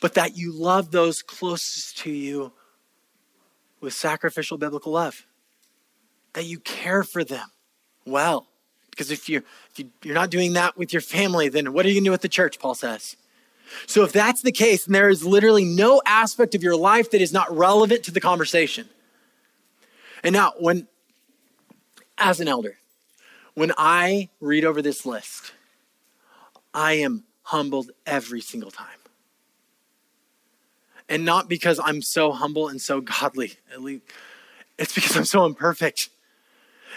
[0.00, 2.52] but that you love those closest to you
[3.80, 5.26] with sacrificial biblical love,
[6.34, 7.48] that you care for them
[8.04, 8.48] well.
[8.90, 11.88] Because if, you, if you, you're not doing that with your family, then what are
[11.88, 13.16] you going to do with the church, Paul says?
[13.86, 17.20] So if that's the case, then there is literally no aspect of your life that
[17.20, 18.88] is not relevant to the conversation.
[20.22, 20.88] And now, when,
[22.18, 22.78] as an elder,
[23.54, 25.52] when I read over this list,
[26.74, 28.86] I am humbled every single time.
[31.08, 34.02] And not because I'm so humble and so godly, at least,
[34.78, 36.10] it's because I'm so imperfect.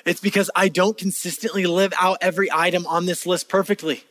[0.06, 4.04] It's because I don't consistently live out every item on this list perfectly.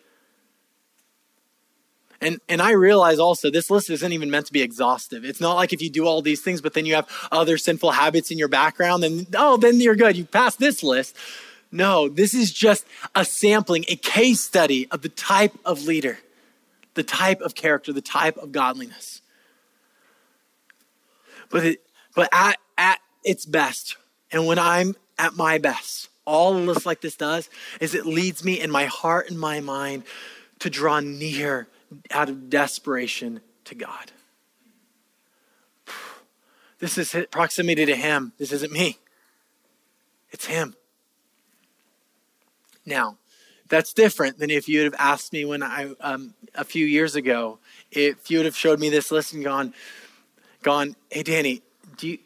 [2.21, 5.25] And, and I realize also this list isn't even meant to be exhaustive.
[5.25, 7.93] It's not like if you do all these things, but then you have other sinful
[7.93, 10.17] habits in your background, then, oh, then you're good.
[10.17, 11.15] You pass this list.
[11.71, 16.19] No, this is just a sampling, a case study of the type of leader,
[16.95, 19.21] the type of character, the type of godliness.
[21.51, 23.97] But, it, but at, at its best,
[24.33, 27.49] and when I'm at my best, all a list like this does
[27.81, 30.03] is it leads me in my heart and my mind
[30.59, 31.69] to draw near
[32.11, 34.13] out of desperation to God.
[36.79, 38.33] This is proximity to Him.
[38.39, 38.99] This isn't me,
[40.31, 40.75] it's Him.
[42.87, 43.19] Now,
[43.69, 47.17] that's different than if you would have asked me when I, um, a few years
[47.17, 47.59] ago,
[47.91, 49.75] if you would have showed me this list and gone,
[50.63, 51.63] gone, hey, Danny,
[51.99, 52.19] do you,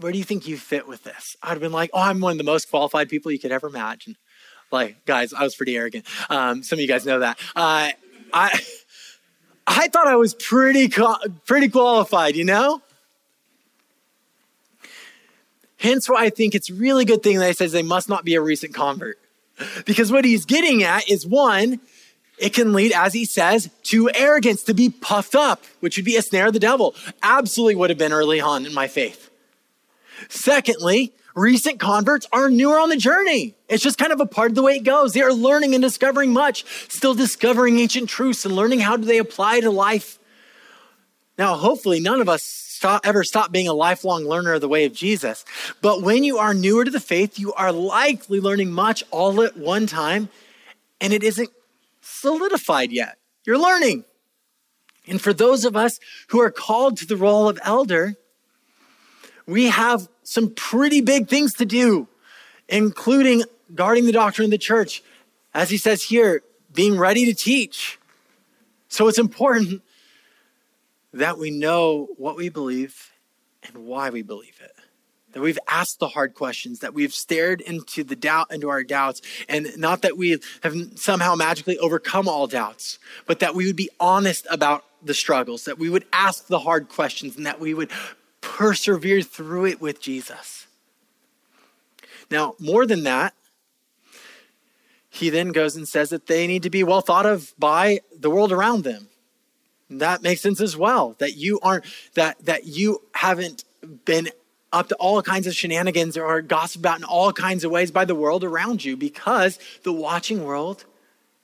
[0.00, 1.36] where do you think you fit with this?
[1.42, 3.68] I'd have been like, oh, I'm one of the most qualified people you could ever
[3.68, 4.16] imagine.
[4.72, 6.06] Like, guys, I was pretty arrogant.
[6.28, 7.38] Um, some of you guys know that.
[7.54, 7.90] Uh,
[8.32, 8.60] I,
[9.66, 10.92] I thought I was pretty,
[11.46, 12.82] pretty qualified, you know?
[15.78, 18.34] Hence why I think it's really good thing that he says they must not be
[18.34, 19.18] a recent convert.
[19.84, 21.80] Because what he's getting at is one,
[22.38, 26.16] it can lead, as he says, to arrogance, to be puffed up, which would be
[26.16, 26.94] a snare of the devil.
[27.22, 29.30] Absolutely would have been early on in my faith.
[30.28, 33.54] Secondly, recent converts are newer on the journey.
[33.68, 35.12] It's just kind of a part of the way it goes.
[35.12, 39.18] They are learning and discovering much, still discovering ancient truths and learning how do they
[39.18, 40.18] apply to life.
[41.38, 44.84] Now, hopefully, none of us stop, ever stop being a lifelong learner of the way
[44.84, 45.44] of Jesus.
[45.80, 49.56] But when you are newer to the faith, you are likely learning much all at
[49.56, 50.28] one time,
[51.00, 51.50] and it isn't
[52.00, 53.18] solidified yet.
[53.44, 54.04] You're learning.
[55.06, 58.14] And for those of us who are called to the role of elder,
[59.46, 62.08] we have some pretty big things to do,
[62.68, 63.42] including
[63.74, 65.02] guarding the doctrine of the church.
[65.54, 67.98] As he says here, being ready to teach.
[68.88, 69.82] So it's important
[71.12, 73.12] that we know what we believe
[73.62, 74.72] and why we believe it.
[75.32, 79.22] That we've asked the hard questions, that we've stared into the doubt, into our doubts,
[79.48, 83.88] and not that we have somehow magically overcome all doubts, but that we would be
[83.98, 87.90] honest about the struggles, that we would ask the hard questions, and that we would
[88.52, 90.66] persevere through it with Jesus.
[92.30, 93.32] Now, more than that,
[95.08, 98.28] he then goes and says that they need to be well thought of by the
[98.28, 99.08] world around them.
[99.88, 101.16] That makes sense as well.
[101.18, 103.64] That you aren't that that you haven't
[104.04, 104.28] been
[104.70, 108.04] up to all kinds of shenanigans or gossiped about in all kinds of ways by
[108.04, 110.84] the world around you because the watching world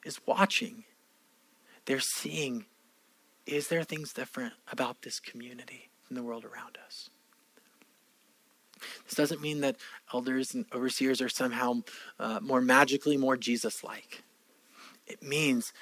[0.05, 0.85] is watching.
[1.87, 2.67] They're seeing
[3.47, 7.11] is there things different about this community than the world around us?
[9.05, 9.77] This doesn't mean that
[10.13, 11.83] elders and overseers are somehow
[12.19, 14.23] uh, more magically more Jesus like.
[15.07, 15.73] It means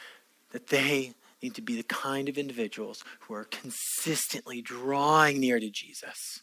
[0.52, 1.12] that they
[1.42, 6.40] need to be the kind of individuals who are consistently drawing near to Jesus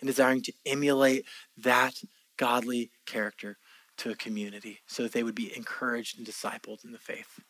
[0.00, 1.24] and desiring to emulate
[1.56, 1.94] that
[2.36, 3.56] godly character
[3.96, 7.40] to a community so that they would be encouraged and discipled in the faith.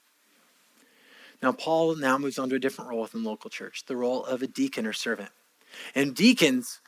[1.42, 4.24] Now, Paul now moves on to a different role within the local church, the role
[4.24, 5.30] of a deacon or servant.
[5.94, 6.80] And deacons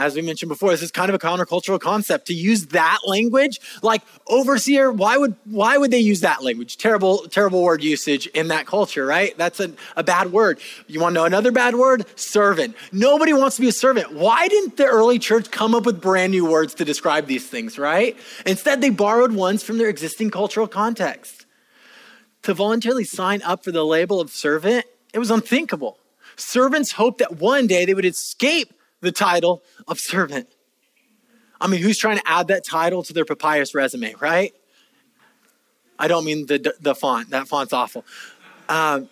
[0.00, 3.60] as we mentioned before, this is kind of a countercultural concept to use that language.
[3.82, 6.78] Like overseer, why would why would they use that language?
[6.78, 9.36] Terrible, terrible word usage in that culture, right?
[9.36, 10.58] That's a, a bad word.
[10.86, 12.06] You want to know another bad word?
[12.18, 12.76] Servant.
[12.92, 14.12] Nobody wants to be a servant.
[14.12, 17.78] Why didn't the early church come up with brand new words to describe these things,
[17.78, 18.16] right?
[18.46, 21.46] Instead, they borrowed ones from their existing cultural context.
[22.44, 25.98] To voluntarily sign up for the label of servant, it was unthinkable.
[26.40, 30.48] Servants hoped that one day they would escape the title of servant.
[31.60, 34.54] I mean, who's trying to add that title to their papyrus resume, right?
[35.98, 38.04] I don't mean the, the font, that font's awful.
[38.68, 39.10] Um,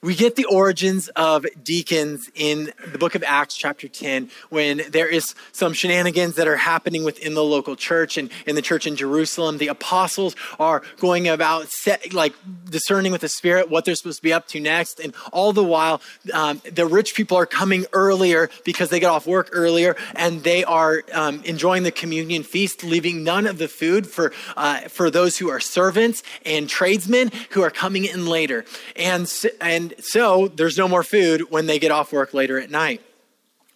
[0.00, 5.08] we get the origins of deacons in the book of Acts, chapter 10, when there
[5.08, 8.94] is some shenanigans that are happening within the local church and in the church in
[8.94, 9.58] Jerusalem.
[9.58, 12.32] The apostles are going about set, like
[12.70, 15.00] discerning with the Spirit what they're supposed to be up to next.
[15.00, 16.00] And all the while,
[16.32, 20.62] um, the rich people are coming earlier because they get off work earlier and they
[20.62, 25.38] are um, enjoying the communion feast, leaving none of the food for, uh, for those
[25.38, 28.64] who are servants and tradesmen who are coming in later.
[28.94, 29.28] And,
[29.60, 33.02] and and so there's no more food when they get off work later at night.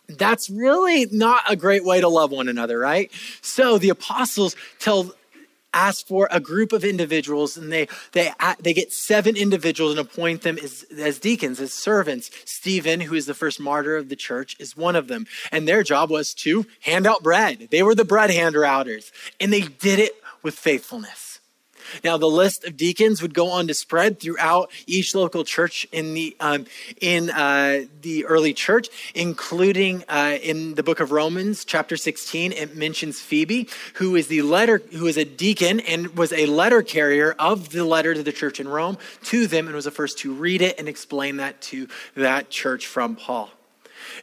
[0.09, 3.11] That's really not a great way to love one another, right?
[3.41, 5.15] So the apostles tell
[5.75, 10.43] ask for a group of individuals and they they they get seven individuals and appoint
[10.43, 14.55] them as, as deacons as servants stephen who is the first martyr of the church
[14.61, 18.05] is one of them and their job was to hand out bread they were the
[18.05, 21.32] bread hander outers and they did it with faithfulness
[22.05, 26.15] now, the list of deacons would go on to spread throughout each local church in
[26.15, 26.67] the um,
[27.01, 32.53] in uh, the early church, including uh, in the book of Romans, chapter 16.
[32.53, 36.83] It mentions Phoebe, who is the letter, who is a deacon and was a letter
[36.83, 40.19] carrier of the letter to the church in Rome to them, and was the first
[40.19, 43.51] to read it and explain that to that church from Paul.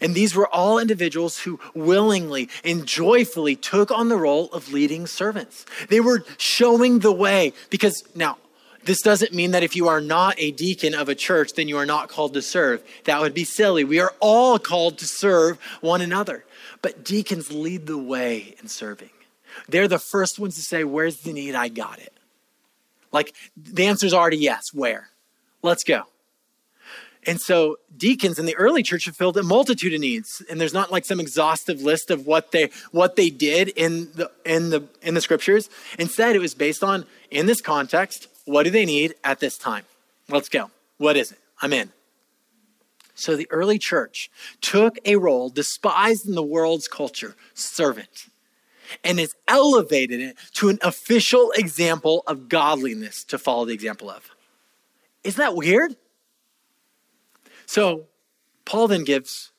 [0.02, 5.08] And these were all individuals who willingly and joyfully took on the role of leading
[5.08, 5.66] servants.
[5.90, 8.38] They were showing the way because now,
[8.86, 11.78] this doesn't mean that if you are not a deacon of a church, then you
[11.78, 12.82] are not called to serve.
[13.04, 13.84] That would be silly.
[13.84, 16.46] We are all called to serve one another.
[16.82, 19.10] But deacons lead the way in serving.
[19.68, 21.56] They're the first ones to say, Where's the need?
[21.56, 22.14] I got it.
[23.12, 24.74] Like the answer is already yes.
[24.74, 25.10] Where?
[25.62, 26.04] Let's go.
[27.26, 30.42] And so deacons in the early church fulfilled a multitude of needs.
[30.50, 34.32] And there's not like some exhaustive list of what they what they did in the
[34.46, 35.70] in the in the scriptures.
[35.98, 39.86] Instead, it was based on in this context, what do they need at this time?
[40.30, 40.72] Let's go.
[40.98, 41.40] What is it?
[41.62, 41.92] I'm in.
[43.16, 48.28] So the early church took a role despised in the world's culture, servant,
[49.04, 54.30] and has elevated it to an official example of godliness to follow the example of.
[55.26, 55.98] Isn't that weird?
[57.70, 58.08] So
[58.66, 59.52] Paul then gives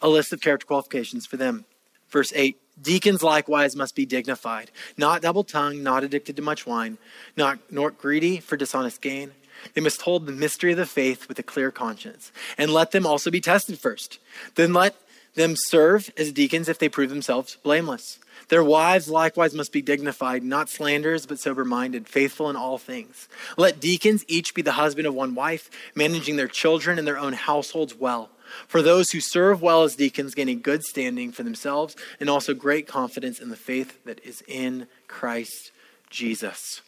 [0.00, 1.64] a list of character qualifications for them.
[2.10, 6.98] Verse 8 Deacons likewise must be dignified, not double tongued, not addicted to much wine,
[7.36, 9.30] not nor greedy for dishonest gain.
[9.74, 13.06] They must hold the mystery of the faith with a clear conscience, and let them
[13.06, 14.18] also be tested first.
[14.56, 14.96] Then let
[15.36, 18.18] them serve as deacons if they prove themselves blameless.
[18.52, 23.26] Their wives likewise must be dignified, not slanderers, but sober minded, faithful in all things.
[23.56, 27.32] Let deacons each be the husband of one wife, managing their children and their own
[27.32, 28.28] households well.
[28.68, 32.52] For those who serve well as deacons gain a good standing for themselves and also
[32.52, 35.72] great confidence in the faith that is in Christ
[36.10, 36.82] Jesus.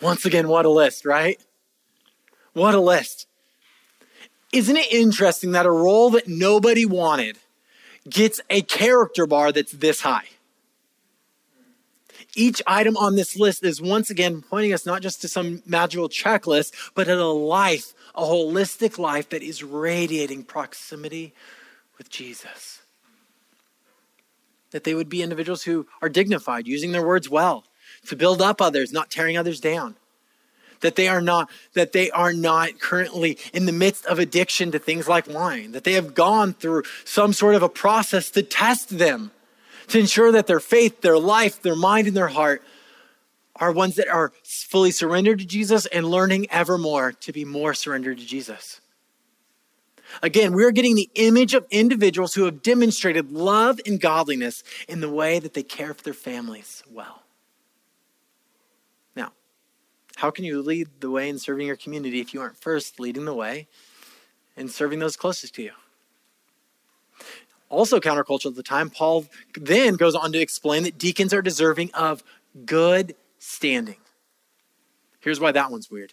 [0.00, 1.38] Once again, what a list, right?
[2.54, 3.26] What a list.
[4.50, 7.36] Isn't it interesting that a role that nobody wanted
[8.08, 10.28] gets a character bar that's this high?
[12.34, 16.08] Each item on this list is once again pointing us not just to some magical
[16.08, 21.34] checklist, but at a life, a holistic life that is radiating proximity
[21.98, 22.80] with Jesus.
[24.70, 27.64] That they would be individuals who are dignified, using their words well,
[28.06, 29.96] to build up others, not tearing others down.
[30.82, 34.78] That they are not that they are not currently in the midst of addiction to
[34.78, 38.98] things like wine, that they have gone through some sort of a process to test
[38.98, 39.30] them
[39.88, 42.62] to ensure that their faith, their life, their mind, and their heart
[43.56, 47.74] are ones that are fully surrendered to Jesus and learning ever more to be more
[47.74, 48.80] surrendered to Jesus.
[50.22, 55.08] Again, we're getting the image of individuals who have demonstrated love and godliness in the
[55.08, 57.22] way that they care for their families well.
[59.16, 59.32] Now,
[60.22, 63.24] how can you lead the way in serving your community if you aren't first leading
[63.24, 63.66] the way
[64.56, 65.72] and serving those closest to you?
[67.68, 71.90] also countercultural at the time, Paul then goes on to explain that deacons are deserving
[71.94, 72.22] of
[72.66, 73.96] good standing.
[75.20, 76.12] Here's why that one's weird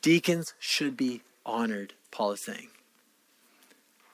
[0.00, 2.68] deacons should be honored, Paul is saying.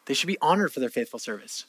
[0.07, 1.67] They should be honored for their faithful service.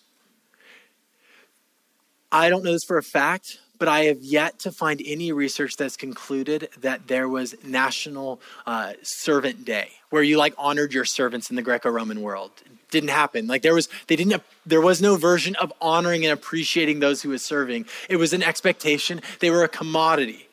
[2.31, 5.77] I don't know this for a fact, but I have yet to find any research
[5.77, 11.49] that's concluded that there was National uh, Servant Day, where you like honored your servants
[11.49, 12.51] in the Greco-Roman world.
[12.91, 13.47] didn't happen.
[13.47, 14.41] Like there was, they didn't.
[14.65, 17.85] There was no version of honoring and appreciating those who was serving.
[18.09, 19.21] It was an expectation.
[19.39, 20.47] They were a commodity.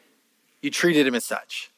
[0.61, 1.71] You treated them as such.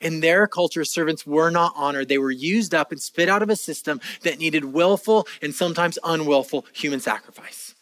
[0.00, 2.08] In their culture, servants were not honored.
[2.08, 5.98] They were used up and spit out of a system that needed willful and sometimes
[6.04, 7.74] unwillful human sacrifice.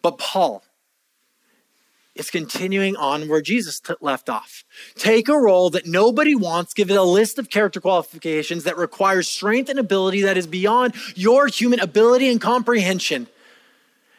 [0.00, 0.64] But Paul,
[2.14, 4.64] is continuing on where Jesus t- left off.
[4.96, 9.28] Take a role that nobody wants, give it a list of character qualifications that requires
[9.28, 13.28] strength and ability that is beyond your human ability and comprehension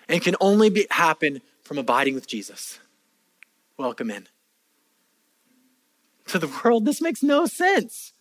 [0.08, 2.80] and can only be, happen from abiding with Jesus.
[3.78, 4.28] Welcome in.
[6.28, 8.14] To the world, this makes no sense.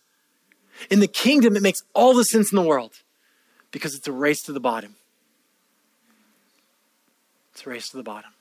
[0.89, 2.93] In the kingdom, it makes all the sense in the world
[3.71, 4.95] because it's a race to the bottom.
[7.53, 8.31] It's a race to the bottom.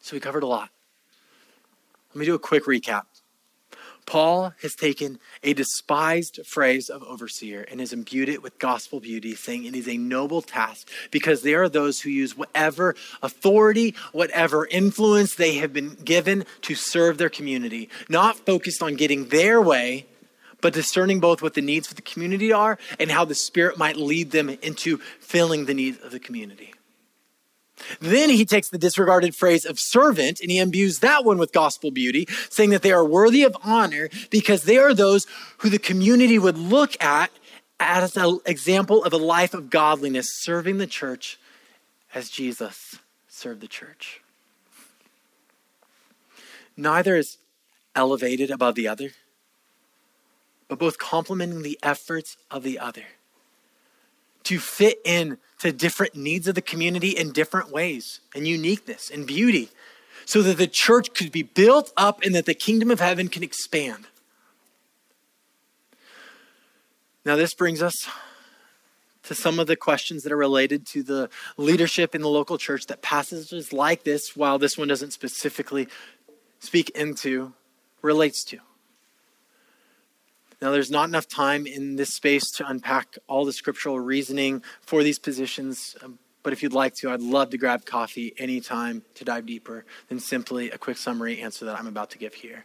[0.00, 0.70] So we covered a lot.
[2.14, 3.02] Let me do a quick recap.
[4.06, 9.36] Paul has taken a despised phrase of overseer and has imbued it with gospel beauty,
[9.36, 14.66] saying it is a noble task because there are those who use whatever authority, whatever
[14.66, 20.06] influence they have been given to serve their community, not focused on getting their way,
[20.60, 23.96] but discerning both what the needs of the community are and how the Spirit might
[23.96, 26.74] lead them into filling the needs of the community.
[28.00, 31.90] Then he takes the disregarded phrase of servant and he imbues that one with gospel
[31.90, 35.26] beauty, saying that they are worthy of honor because they are those
[35.58, 37.30] who the community would look at
[37.78, 41.38] as an example of a life of godliness, serving the church
[42.14, 44.20] as Jesus served the church.
[46.76, 47.38] Neither is
[47.94, 49.10] elevated above the other,
[50.68, 53.04] but both complementing the efforts of the other
[54.44, 59.26] to fit in to different needs of the community in different ways and uniqueness and
[59.26, 59.68] beauty
[60.24, 63.42] so that the church could be built up and that the kingdom of heaven can
[63.42, 64.06] expand.
[67.24, 68.08] Now, this brings us
[69.24, 72.86] to some of the questions that are related to the leadership in the local church
[72.86, 75.88] that passages like this, while this one doesn't specifically
[76.60, 77.52] speak into,
[78.02, 78.58] relates to.
[80.62, 85.02] Now, there's not enough time in this space to unpack all the scriptural reasoning for
[85.02, 89.24] these positions, um, but if you'd like to, I'd love to grab coffee anytime to
[89.24, 92.64] dive deeper than simply a quick summary answer that I'm about to give here.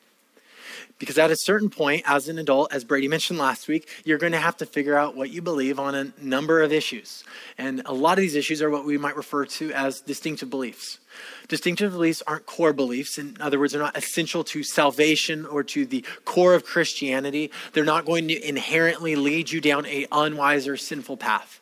[0.99, 4.31] Because at a certain point, as an adult, as Brady mentioned last week, you're going
[4.31, 7.23] to have to figure out what you believe on a number of issues.
[7.57, 10.99] And a lot of these issues are what we might refer to as distinctive beliefs.
[11.47, 13.17] Distinctive beliefs aren't core beliefs.
[13.17, 17.51] In other words, they're not essential to salvation or to the core of Christianity.
[17.73, 21.61] They're not going to inherently lead you down a unwise or sinful path.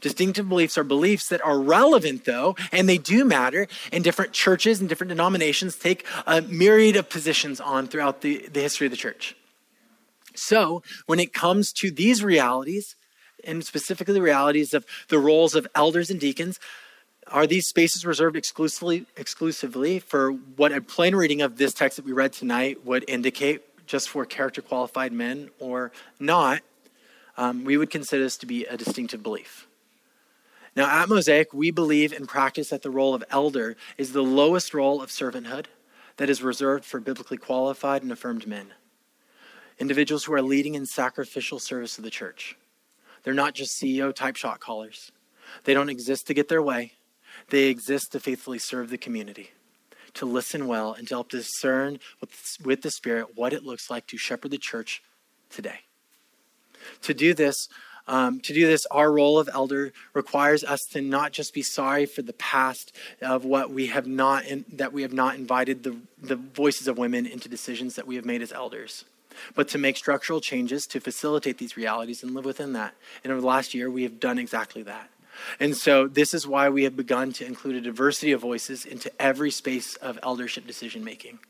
[0.00, 3.68] Distinctive beliefs are beliefs that are relevant, though, and they do matter.
[3.92, 8.60] And different churches and different denominations take a myriad of positions on throughout the, the
[8.60, 9.36] history of the church.
[10.34, 12.94] So, when it comes to these realities,
[13.44, 16.58] and specifically the realities of the roles of elders and deacons,
[17.28, 22.04] are these spaces reserved exclusively exclusively for what a plain reading of this text that
[22.04, 26.62] we read tonight would indicate just for character qualified men or not
[27.36, 29.65] um, we would consider this to be a distinctive belief
[30.76, 34.74] now, at Mosaic, we believe and practice that the role of elder is the lowest
[34.74, 35.66] role of servanthood
[36.18, 38.74] that is reserved for biblically qualified and affirmed men.
[39.78, 42.56] individuals who are leading in sacrificial service of the church.
[43.22, 45.12] They're not just CEO type shot callers.
[45.64, 46.92] They don't exist to get their way.
[47.50, 49.50] They exist to faithfully serve the community,
[50.14, 54.06] to listen well, and to help discern with, with the Spirit what it looks like
[54.06, 55.02] to shepherd the church
[55.50, 55.80] today.
[57.02, 57.68] To do this,
[58.08, 62.06] um, to do this, our role of elder requires us to not just be sorry
[62.06, 65.96] for the past of what we have not in, that we have not invited the,
[66.20, 69.04] the voices of women into decisions that we have made as elders,
[69.54, 72.94] but to make structural changes to facilitate these realities and live within that.
[73.24, 75.10] And over the last year, we have done exactly that.
[75.60, 79.12] And so, this is why we have begun to include a diversity of voices into
[79.20, 81.40] every space of eldership decision making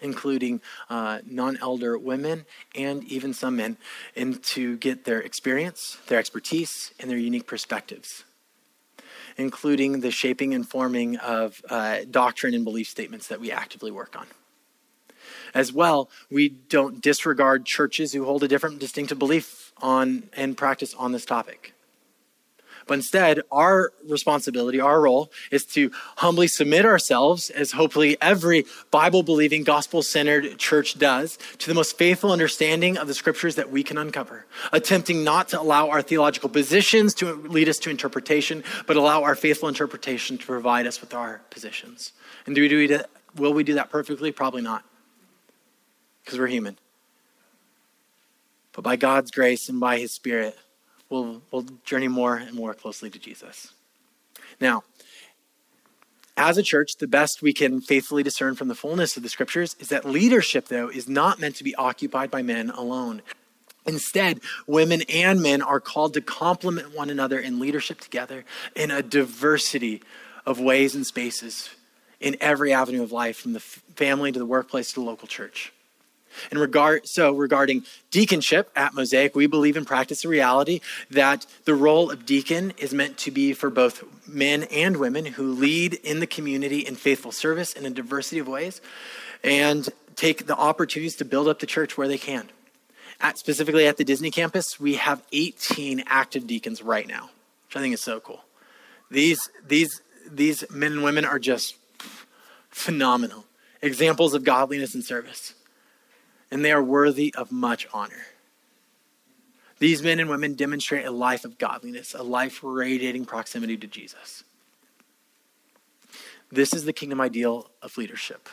[0.00, 0.60] including
[0.90, 3.76] uh, non elder women and even some men,
[4.14, 8.24] and to get their experience, their expertise, and their unique perspectives,
[9.36, 14.16] including the shaping and forming of uh, doctrine and belief statements that we actively work
[14.18, 14.26] on.
[15.54, 20.94] As well, we don't disregard churches who hold a different distinctive belief on and practice
[20.94, 21.75] on this topic.
[22.86, 29.24] But instead, our responsibility, our role, is to humbly submit ourselves, as hopefully every Bible
[29.24, 33.82] believing, gospel centered church does, to the most faithful understanding of the scriptures that we
[33.82, 38.96] can uncover, attempting not to allow our theological positions to lead us to interpretation, but
[38.96, 42.12] allow our faithful interpretation to provide us with our positions.
[42.46, 43.10] And do we do it?
[43.34, 44.30] Will we do that perfectly?
[44.30, 44.84] Probably not,
[46.24, 46.78] because we're human.
[48.72, 50.56] But by God's grace and by His Spirit,
[51.10, 53.72] we'll, we'll journey more and more closely to Jesus.
[54.60, 54.82] Now,
[56.36, 59.74] as a church, the best we can faithfully discern from the fullness of the scriptures
[59.80, 63.22] is that leadership, though, is not meant to be occupied by men alone.
[63.86, 68.44] Instead, women and men are called to complement one another in leadership together
[68.74, 70.02] in a diversity
[70.44, 71.70] of ways and spaces
[72.20, 75.72] in every avenue of life, from the family to the workplace to the local church.
[76.50, 80.80] And regard, so regarding deaconship at Mosaic, we believe and practice the reality
[81.10, 85.52] that the role of deacon is meant to be for both men and women who
[85.52, 88.80] lead in the community in faithful service in a diversity of ways
[89.42, 92.48] and take the opportunities to build up the church where they can.
[93.20, 97.30] At, specifically at the Disney campus, we have 18 active deacons right now,
[97.66, 98.44] which I think is so cool.
[99.10, 101.76] These, these, these men and women are just
[102.70, 103.44] phenomenal
[103.80, 105.54] examples of godliness and service
[106.50, 108.26] and they are worthy of much honor.
[109.78, 114.42] These men and women demonstrate a life of godliness, a life radiating proximity to Jesus.
[116.50, 118.48] This is the kingdom ideal of leadership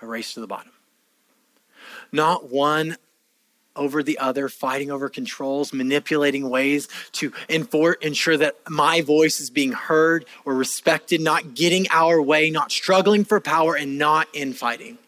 [0.00, 0.70] a race to the bottom.
[2.12, 2.98] Not one
[3.74, 9.50] over the other, fighting over controls, manipulating ways to infor- ensure that my voice is
[9.50, 14.98] being heard or respected, not getting our way, not struggling for power, and not infighting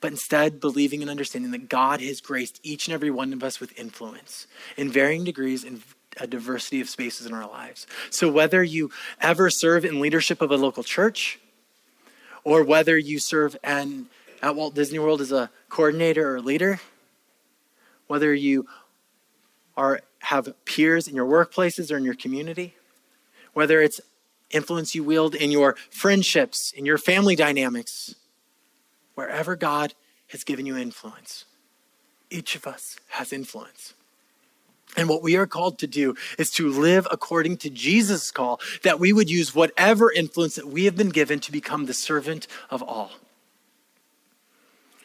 [0.00, 3.60] but instead believing and understanding that God has graced each and every one of us
[3.60, 4.46] with influence
[4.76, 5.82] in varying degrees in
[6.16, 7.86] a diversity of spaces in our lives.
[8.10, 8.90] So whether you
[9.20, 11.38] ever serve in leadership of a local church,
[12.42, 14.06] or whether you serve an,
[14.42, 16.80] at Walt Disney World as a coordinator or leader,
[18.06, 18.66] whether you
[19.76, 22.74] are have peers in your workplaces or in your community,
[23.54, 24.00] whether it's
[24.50, 28.14] influence you wield in your friendships, in your family dynamics,
[29.20, 29.92] wherever God
[30.28, 31.44] has given you influence,
[32.30, 33.92] each of us has influence.
[34.96, 38.98] And what we are called to do is to live according to Jesus' call, that
[38.98, 42.82] we would use whatever influence that we have been given to become the servant of
[42.82, 43.12] all.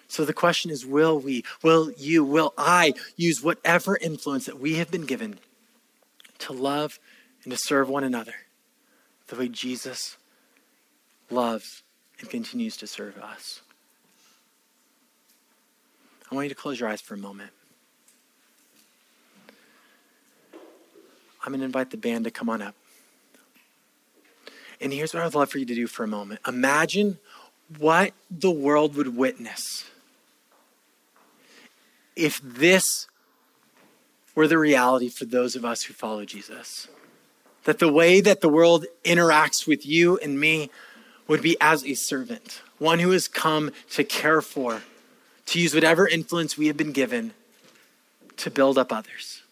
[0.08, 4.76] So the question is will we, will you, will I use whatever influence that we
[4.76, 5.40] have been given
[6.40, 7.00] to love
[7.44, 8.36] and to serve one another
[9.28, 10.16] the way Jesus
[11.30, 11.84] loves
[12.22, 13.60] and continues to serve us?
[16.36, 17.52] I want you to close your eyes for a moment.
[21.46, 22.76] I'm going to invite the band to come on up.
[24.82, 26.42] And here's what I'd love for you to do for a moment.
[26.46, 27.20] Imagine
[27.78, 29.86] what the world would witness
[32.18, 33.08] if this
[34.36, 36.90] were the reality for those of us who follow Jesus.
[37.64, 40.70] That the way that the world interacts with you and me
[41.30, 44.82] would be as a servant, one who has come to care for
[45.48, 47.34] to use whatever influence we have been given
[48.38, 49.44] to build up others.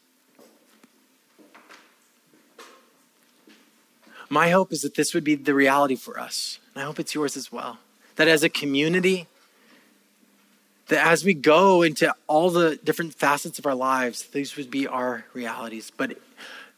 [4.30, 6.60] My hope is that this would be the reality for us.
[6.74, 7.78] And I hope it's yours as well.
[8.16, 9.28] That as a community,
[10.88, 14.88] that as we go into all the different facets of our lives, these would be
[14.88, 15.92] our realities.
[15.96, 16.18] But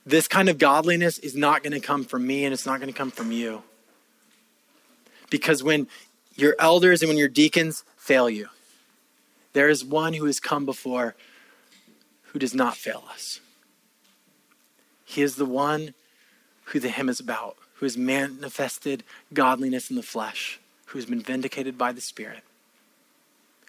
[0.05, 2.91] this kind of godliness is not going to come from me and it's not going
[2.91, 3.63] to come from you.
[5.30, 5.88] Because when
[6.36, 8.49] your elders and when your deacons fail you,
[9.55, 11.15] There is one who has come before
[12.23, 13.39] who does not fail us.
[15.05, 15.93] He is the one
[16.65, 21.21] who the hymn is about, who has manifested godliness in the flesh, who has been
[21.21, 22.43] vindicated by the Spirit,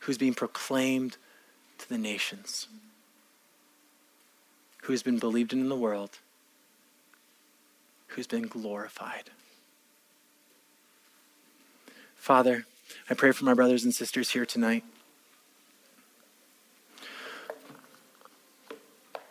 [0.00, 1.18] who's being proclaimed
[1.78, 2.66] to the nations,
[4.82, 6.18] who has been believed in, in the world,
[8.08, 9.30] who's been glorified.
[12.16, 12.66] Father,
[13.08, 14.82] I pray for my brothers and sisters here tonight.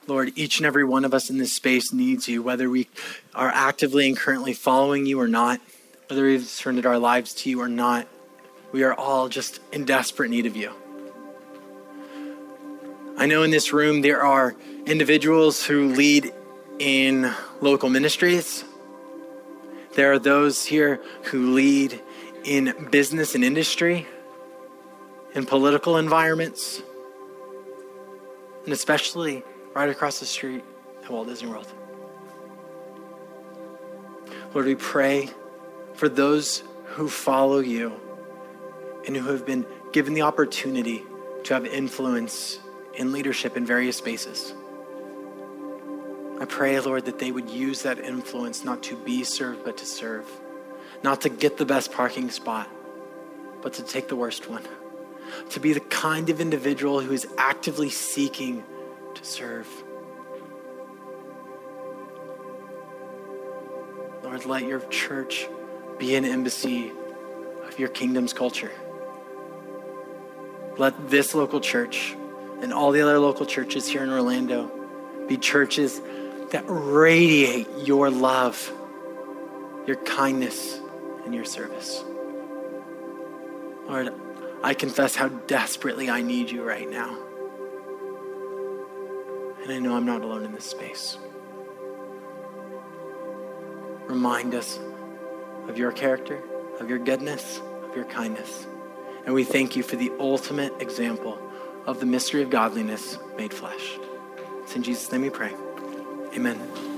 [0.07, 2.87] Lord, each and every one of us in this space needs you, whether we
[3.33, 5.59] are actively and currently following you or not,
[6.07, 8.07] whether we've surrendered our lives to you or not.
[8.71, 10.73] We are all just in desperate need of you.
[13.17, 16.31] I know in this room there are individuals who lead
[16.77, 17.31] in
[17.61, 18.63] local ministries.
[19.95, 21.99] There are those here who lead
[22.43, 24.05] in business and industry,
[25.33, 26.83] in political environments,
[28.65, 29.43] and especially
[29.75, 30.63] right across the street
[31.03, 31.67] at Walt Disney World.
[34.53, 35.29] Lord, we pray
[35.93, 37.93] for those who follow you
[39.05, 41.03] and who have been given the opportunity
[41.43, 42.57] to have influence
[42.95, 44.53] in leadership in various spaces.
[46.39, 49.85] I pray, Lord, that they would use that influence not to be served, but to
[49.85, 50.25] serve.
[51.03, 52.69] Not to get the best parking spot,
[53.61, 54.63] but to take the worst one.
[55.49, 58.63] To be the kind of individual who is actively seeking
[59.15, 59.67] to serve.
[64.23, 65.47] Lord, let your church
[65.97, 66.91] be an embassy
[67.63, 68.71] of your kingdom's culture.
[70.77, 72.15] Let this local church
[72.61, 74.71] and all the other local churches here in Orlando
[75.27, 76.01] be churches
[76.51, 78.71] that radiate your love,
[79.87, 80.79] your kindness,
[81.25, 82.03] and your service.
[83.87, 84.13] Lord,
[84.63, 87.24] I confess how desperately I need you right now.
[89.65, 91.17] And I know I'm not alone in this space.
[94.07, 94.79] Remind us
[95.67, 96.39] of your character,
[96.79, 98.67] of your goodness, of your kindness.
[99.25, 101.39] And we thank you for the ultimate example
[101.87, 103.97] of the mystery of godliness made flesh.
[104.61, 105.55] It's in Jesus' name we pray.
[106.35, 106.94] Amen.